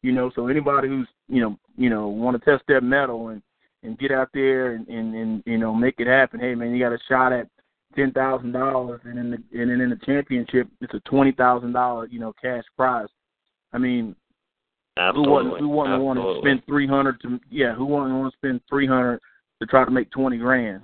You 0.03 0.13
know, 0.13 0.31
so 0.35 0.49
anybody 0.49 0.89
who's 0.89 1.09
you 1.29 1.41
know 1.41 1.59
you 1.77 1.91
know 1.91 2.09
want 2.09 2.39
to 2.39 2.51
test 2.51 2.65
their 2.69 2.81
mettle 2.81 3.29
and 3.29 3.43
and 3.83 3.99
get 3.99 4.13
out 4.13 4.29
there 4.33 4.75
and 4.75 4.87
and, 4.89 5.15
and 5.15 5.43
you 5.47 5.59
know 5.59 5.75
make 5.75 5.97
it 5.99 6.07
happen. 6.07 6.41
Hey 6.41 6.55
man, 6.55 6.73
you 6.73 6.79
got 6.79 6.93
a 6.93 6.99
shot 7.09 7.33
at 7.33 7.49
ten 7.95 8.13
thousand 8.13 8.53
dollars, 8.53 9.01
and 9.05 9.19
in 9.19 9.31
the 9.31 9.61
and 9.61 9.71
then 9.71 9.81
in 9.81 9.91
the 9.91 10.01
championship, 10.05 10.69
it's 10.81 10.95
a 10.95 11.01
twenty 11.01 11.33
thousand 11.33 11.73
dollar 11.73 12.07
you 12.07 12.19
know 12.19 12.33
cash 12.41 12.65
prize. 12.77 13.09
I 13.73 13.79
mean, 13.79 14.15
who 14.97 15.31
wouldn't 15.31 15.59
who 15.59 15.69
wouldn't 15.69 16.03
want 16.03 16.19
to 16.19 16.41
spend 16.41 16.63
three 16.67 16.87
hundred 16.87 17.21
to 17.23 17.41
yeah 17.51 17.75
who 17.75 17.87
wouldn't 17.87 18.15
want 18.15 18.33
to 18.33 18.39
spend 18.39 18.61
three 18.69 18.87
hundred 18.87 19.21
to 19.61 19.67
try 19.67 19.85
to 19.85 19.91
make 19.91 20.11
twenty 20.11 20.39
grand? 20.39 20.83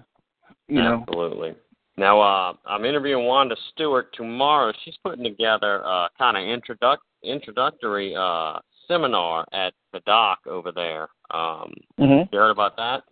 You 0.68 0.82
know, 0.82 1.04
Absolutely. 1.08 1.54
Now, 1.96 2.20
uh, 2.20 2.52
I'm 2.66 2.84
interviewing 2.84 3.24
Wanda 3.24 3.56
Stewart 3.72 4.14
tomorrow. 4.14 4.72
She's 4.84 4.96
putting 5.02 5.24
together 5.24 5.76
a 5.76 6.08
kind 6.16 6.36
of 6.36 6.42
introduc- 6.42 6.98
introductory 7.24 8.14
uh, 8.14 8.58
seminar 8.86 9.46
at 9.52 9.72
the 9.92 10.00
dock 10.06 10.38
over 10.46 10.72
there. 10.72 11.08
Um, 11.30 11.72
Mm-hmm. 11.98 12.32
You 12.32 12.38
heard 12.38 12.50
about 12.50 12.76
that? 12.76 13.02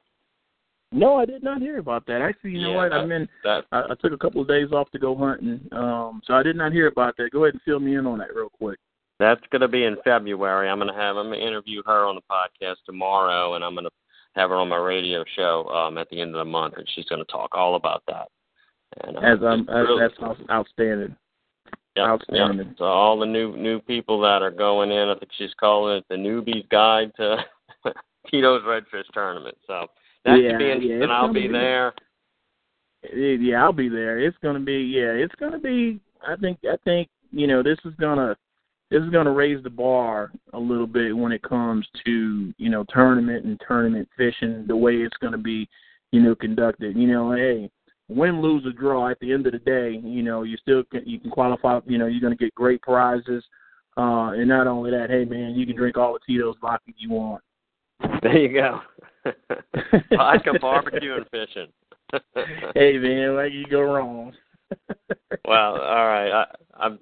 No, 0.93 1.17
I 1.17 1.25
did 1.25 1.43
not 1.43 1.61
hear 1.61 1.79
about 1.79 2.07
that. 2.07 2.23
Actually, 2.23 2.51
you 2.53 2.63
know 2.63 2.71
Yeah, 2.71 2.77
what? 2.77 2.89
that- 2.91 3.01
I 3.01 3.07
mean, 3.07 3.29
That 3.45 3.65
I, 3.73 3.83
I 3.91 3.95
took 4.01 4.13
a 4.13 4.19
couple 4.19 4.41
of 4.41 4.49
days 4.49 4.71
off 4.73 4.91
to 4.93 4.99
go 4.99 5.17
hunting, 5.17 5.67
um, 5.73 6.21
so 6.25 6.35
I 6.35 6.43
did 6.43 6.57
not 6.57 6.73
hear 6.73 6.87
about 6.87 7.17
that. 7.19 7.31
Go 7.33 7.45
ahead 7.45 7.55
and 7.55 7.63
fill 7.63 7.81
me 7.81 7.97
in 7.97 8.07
on 8.07 8.19
that 8.19 8.35
real 8.35 8.51
quick. 8.51 8.79
That's 9.19 9.41
going 9.51 9.63
to 9.63 9.69
be 9.69 9.85
in 9.85 9.97
February. 10.05 10.69
I'm 10.69 10.79
going 10.79 10.93
to 10.93 10.99
have 10.99 11.17
I'm 11.17 11.27
going 11.29 11.41
to 11.41 11.47
interview 11.47 11.83
her 11.87 12.05
on 12.07 12.15
the 12.17 12.21
podcast 12.31 12.77
tomorrow, 12.85 13.55
and 13.55 13.65
I'm 13.65 13.75
going 13.75 13.85
to 13.87 13.91
have 14.35 14.51
her 14.51 14.57
on 14.57 14.69
my 14.69 14.77
radio 14.77 15.25
show 15.35 15.67
um, 15.69 15.97
at 15.99 16.09
the 16.11 16.21
end 16.21 16.35
of 16.35 16.39
the 16.39 16.51
month, 16.51 16.75
and 16.77 16.87
she's 16.95 17.07
going 17.07 17.25
to 17.25 17.33
talk 17.33 17.51
all 17.55 17.75
about 17.77 18.03
that. 18.09 18.29
And, 19.05 19.17
uh, 19.17 19.21
As 19.21 19.39
um, 19.43 19.61
it's 19.63 19.71
as, 19.71 19.75
really 19.89 20.01
that's 20.01 20.41
outstanding. 20.51 21.17
yeah, 21.97 22.05
outstanding. 22.05 22.69
Yeah. 22.69 22.73
So 22.79 22.85
all 22.85 23.19
the 23.19 23.27
new 23.27 23.57
new 23.57 23.81
people 23.81 24.21
that 24.21 24.43
are 24.43 24.51
going 24.51 24.93
in, 24.93 25.09
I 25.09 25.15
think 25.19 25.33
she's 25.37 25.55
calling 25.59 25.97
it 25.97 26.05
the 26.11 26.17
newbie's 26.17 26.67
guide 26.71 27.11
to 27.17 27.39
Tito's 28.31 28.63
Redfish 28.63 29.05
Tournament. 29.15 29.57
So 29.67 29.87
that 30.27 30.37
Yeah, 30.43 30.51
should 30.51 30.59
be 30.59 30.71
interesting. 30.71 31.03
it's 31.03 31.11
I'll 31.11 31.33
be 31.33 31.43
be- 31.47 31.53
there. 31.53 31.95
Yeah, 33.15 33.63
I'll 33.63 33.73
be 33.73 33.89
there. 33.89 34.19
It's 34.19 34.37
gonna 34.43 34.61
be 34.61 34.79
yeah, 34.83 35.13
it's 35.13 35.35
gonna 35.37 35.59
be. 35.59 36.01
I 36.27 36.37
think 36.37 36.59
I 36.65 36.77
think 36.85 37.09
you 37.31 37.47
know 37.47 37.63
this 37.63 37.79
is 37.85 37.95
gonna 38.01 38.37
this 38.91 39.03
is 39.03 39.11
gonna 39.11 39.31
raise 39.33 39.63
the 39.63 39.71
bar 39.71 40.33
a 40.53 40.59
little 40.59 40.87
bit 40.87 41.17
when 41.17 41.33
it 41.33 41.43
comes 41.43 41.87
to 42.05 42.53
you 42.59 42.69
know 42.71 42.85
tournament 42.93 43.45
and 43.45 43.61
tournament 43.67 44.09
fishing. 44.17 44.65
The 44.67 44.77
way 44.77 44.97
it's 44.97 45.17
gonna 45.19 45.39
be 45.39 45.69
you 46.13 46.21
know 46.21 46.35
conducted. 46.35 46.97
You 46.97 47.07
know, 47.07 47.33
hey, 47.33 47.71
win, 48.09 48.41
lose, 48.43 48.67
or 48.67 48.73
draw. 48.73 49.09
At 49.09 49.21
the 49.21 49.33
end 49.33 49.47
of 49.47 49.53
the 49.53 49.59
day, 49.61 50.01
you 50.03 50.23
know 50.23 50.43
you 50.43 50.57
still 50.57 50.83
can, 50.85 51.03
you 51.07 51.21
can 51.21 51.31
qualify. 51.31 51.79
You 51.87 51.99
know 51.99 52.07
you're 52.07 52.21
gonna 52.21 52.35
get 52.37 52.55
great 52.55 52.83
prizes. 52.83 53.45
Uh, 53.99 54.33
and 54.33 54.47
not 54.49 54.67
only 54.67 54.91
that, 54.91 55.09
hey 55.11 55.25
man, 55.25 55.55
you 55.55 55.65
can 55.65 55.77
drink 55.77 55.97
all 55.97 56.13
the 56.13 56.19
Tito's 56.27 56.57
vodka 56.61 56.91
you 56.99 57.11
want. 57.11 57.43
There 58.23 58.37
you 58.37 58.53
go. 58.53 58.81
Vodka, 60.17 60.53
barbecue, 60.61 61.15
and 61.15 61.27
fishing. 61.31 61.69
hey 62.75 62.99
man, 62.99 63.35
where 63.35 63.47
you 63.47 63.67
go 63.67 63.81
wrong? 63.81 64.33
well, 65.47 65.81
all 65.81 66.07
right. 66.07 66.31
I, 66.31 66.45
I'm. 66.75 66.99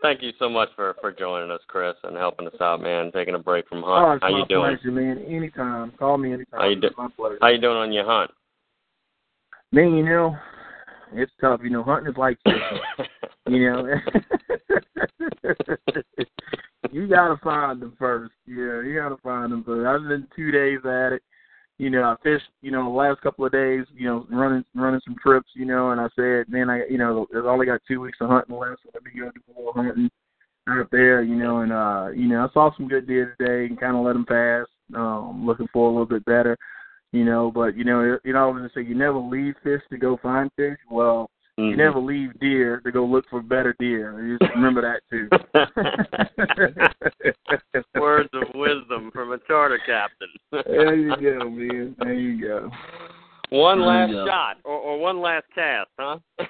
Thank 0.00 0.22
you 0.22 0.30
so 0.38 0.48
much 0.48 0.68
for 0.76 0.94
for 1.00 1.10
joining 1.12 1.50
us, 1.50 1.60
Kris, 1.66 1.94
and 2.04 2.16
helping 2.16 2.46
us 2.46 2.54
out, 2.60 2.80
man. 2.80 3.10
Taking 3.12 3.34
a 3.34 3.38
break 3.38 3.68
from 3.68 3.82
Oh, 3.84 4.12
it's 4.12 4.22
How 4.22 4.30
my 4.30 4.38
you 4.38 4.46
doing? 4.46 4.76
pleasure, 4.76 4.92
man. 4.92 5.18
Anytime. 5.26 5.92
Call 5.98 6.18
me 6.18 6.32
anytime. 6.32 6.60
How 6.60 6.68
you 6.68 6.76
do- 6.80 6.90
my 6.96 7.08
pleasure. 7.16 7.38
How 7.40 7.48
you 7.48 7.60
doing 7.60 7.76
on 7.76 7.92
your 7.92 8.04
hunt? 8.04 8.30
Man, 9.72 9.94
you 9.94 10.04
know, 10.04 10.36
it's 11.12 11.32
tough. 11.40 11.60
You 11.64 11.70
know, 11.70 11.82
hunting 11.82 12.12
is 12.12 12.16
like 12.16 12.38
fishing. 12.44 12.80
you 13.48 13.70
know, 13.70 13.86
you 16.92 17.06
gotta 17.08 17.36
find 17.42 17.82
them 17.82 17.94
first. 17.98 18.32
Yeah, 18.46 18.80
you 18.82 18.94
gotta 19.00 19.16
find 19.22 19.52
them 19.52 19.64
first. 19.64 19.86
I've 19.86 20.08
been 20.08 20.26
two 20.34 20.50
days 20.50 20.78
at 20.84 21.12
it. 21.12 21.22
You 21.78 21.90
know, 21.90 22.02
I 22.02 22.16
fished. 22.22 22.48
You 22.60 22.72
know, 22.72 22.82
the 22.84 22.90
last 22.90 23.20
couple 23.20 23.46
of 23.46 23.52
days. 23.52 23.84
You 23.94 24.06
know, 24.06 24.26
running 24.30 24.64
running 24.74 25.00
some 25.04 25.16
trips. 25.22 25.50
You 25.54 25.64
know, 25.64 25.90
and 25.90 26.00
I 26.00 26.08
said, 26.16 26.48
man, 26.48 26.68
I 26.70 26.86
you 26.88 26.98
know, 26.98 27.26
I've 27.36 27.46
only 27.46 27.66
got 27.66 27.80
two 27.86 28.00
weeks 28.00 28.18
of 28.20 28.28
hunting 28.28 28.56
left, 28.56 28.82
so 28.82 28.90
let 28.94 29.04
me 29.04 29.10
go 29.18 29.30
do 29.30 29.40
more 29.56 29.72
hunting 29.72 30.10
out 30.68 30.88
there. 30.90 31.22
You 31.22 31.36
know, 31.36 31.58
and 31.58 31.72
uh, 31.72 32.08
you 32.14 32.26
know, 32.28 32.44
I 32.48 32.52
saw 32.52 32.74
some 32.76 32.88
good 32.88 33.06
deer 33.06 33.34
today 33.38 33.66
and 33.66 33.78
kind 33.80 33.96
of 33.96 34.04
let 34.04 34.14
them 34.14 34.26
pass. 34.26 34.66
Um, 34.94 35.46
looking 35.46 35.68
for 35.72 35.86
a 35.86 35.90
little 35.90 36.06
bit 36.06 36.24
better. 36.24 36.56
You 37.12 37.24
know, 37.24 37.50
but 37.50 37.76
you 37.76 37.84
know, 37.84 38.18
you 38.24 38.32
know, 38.32 38.42
I 38.42 38.46
was 38.46 38.56
gonna 38.56 38.70
say 38.74 38.82
you 38.82 38.94
never 38.94 39.18
leave 39.18 39.54
fish 39.62 39.82
to 39.90 39.96
go 39.98 40.18
find 40.22 40.50
fish. 40.56 40.78
Well, 40.90 41.30
you 41.56 41.74
Mhm. 41.74 41.76
never 41.76 41.98
leave 41.98 42.38
deer 42.38 42.80
to 42.80 42.92
go 42.92 43.04
look 43.04 43.28
for 43.28 43.42
better 43.42 43.74
deer. 43.78 44.20
You 44.22 44.38
just 44.38 44.54
remember 44.54 44.80
that 44.82 45.02
too. 45.10 45.28
Words 48.00 48.30
of 48.32 48.54
wisdom 48.54 49.10
from 49.12 49.32
a 49.32 49.38
charter 49.38 49.78
captain. 49.78 50.28
There 50.52 50.94
you 50.96 51.14
go, 51.16 51.50
man. 51.50 51.94
There 51.98 52.14
you 52.14 52.40
go. 52.40 52.70
one 53.50 53.78
There 53.78 53.86
last 53.88 54.12
go. 54.12 54.26
shot 54.26 54.56
or, 54.64 54.74
or 54.76 54.98
one 54.98 55.20
last 55.20 55.46
cast, 55.54 55.90
huh? 55.98 56.18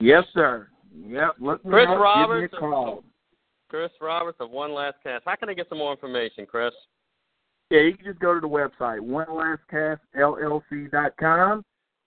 Yes, 0.00 0.24
sir. 0.34 0.68
Yep. 1.06 1.36
Look 1.40 1.64
me 1.64 1.70
Kris 1.70 1.88
up, 1.88 1.98
Roberts. 1.98 2.52
Give 2.52 2.60
me 2.60 2.66
a 2.68 2.70
call. 2.70 3.04
Kris 3.68 3.90
Roberts 4.00 4.38
of 4.40 4.50
One 4.50 4.72
Last 4.74 4.96
Cast. 5.02 5.24
How 5.24 5.36
can 5.36 5.48
I 5.48 5.54
get 5.54 5.68
some 5.68 5.78
more 5.78 5.92
information, 5.92 6.44
Kris? 6.44 6.72
Yeah, 7.70 7.80
you 7.82 7.94
can 7.96 8.04
just 8.04 8.18
go 8.18 8.34
to 8.34 8.40
the 8.40 8.48
website 8.48 8.98
onelastcastllc.com, 9.00 11.64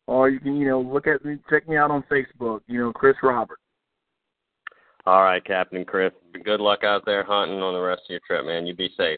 or 0.07 0.29
you 0.29 0.39
can 0.41 0.57
you 0.57 0.67
know 0.67 0.81
look 0.81 1.07
at 1.07 1.23
me, 1.23 1.37
check 1.49 1.65
me 1.69 1.77
out 1.77 1.89
on 1.89 2.03
Facebook. 2.11 2.59
You 2.67 2.79
know, 2.79 2.91
Kris 2.91 3.15
Roberts. 3.23 3.61
All 5.05 5.23
right, 5.23 5.41
Captain 5.43 5.85
Kris. 5.85 6.11
Good 6.43 6.59
luck 6.59 6.83
out 6.83 7.05
there 7.05 7.23
hunting 7.23 7.61
on 7.61 7.73
the 7.73 7.79
rest 7.79 8.01
of 8.09 8.09
your 8.09 8.19
trip, 8.27 8.45
man. 8.45 8.67
You 8.67 8.75
be 8.75 8.89
safe. 8.97 9.17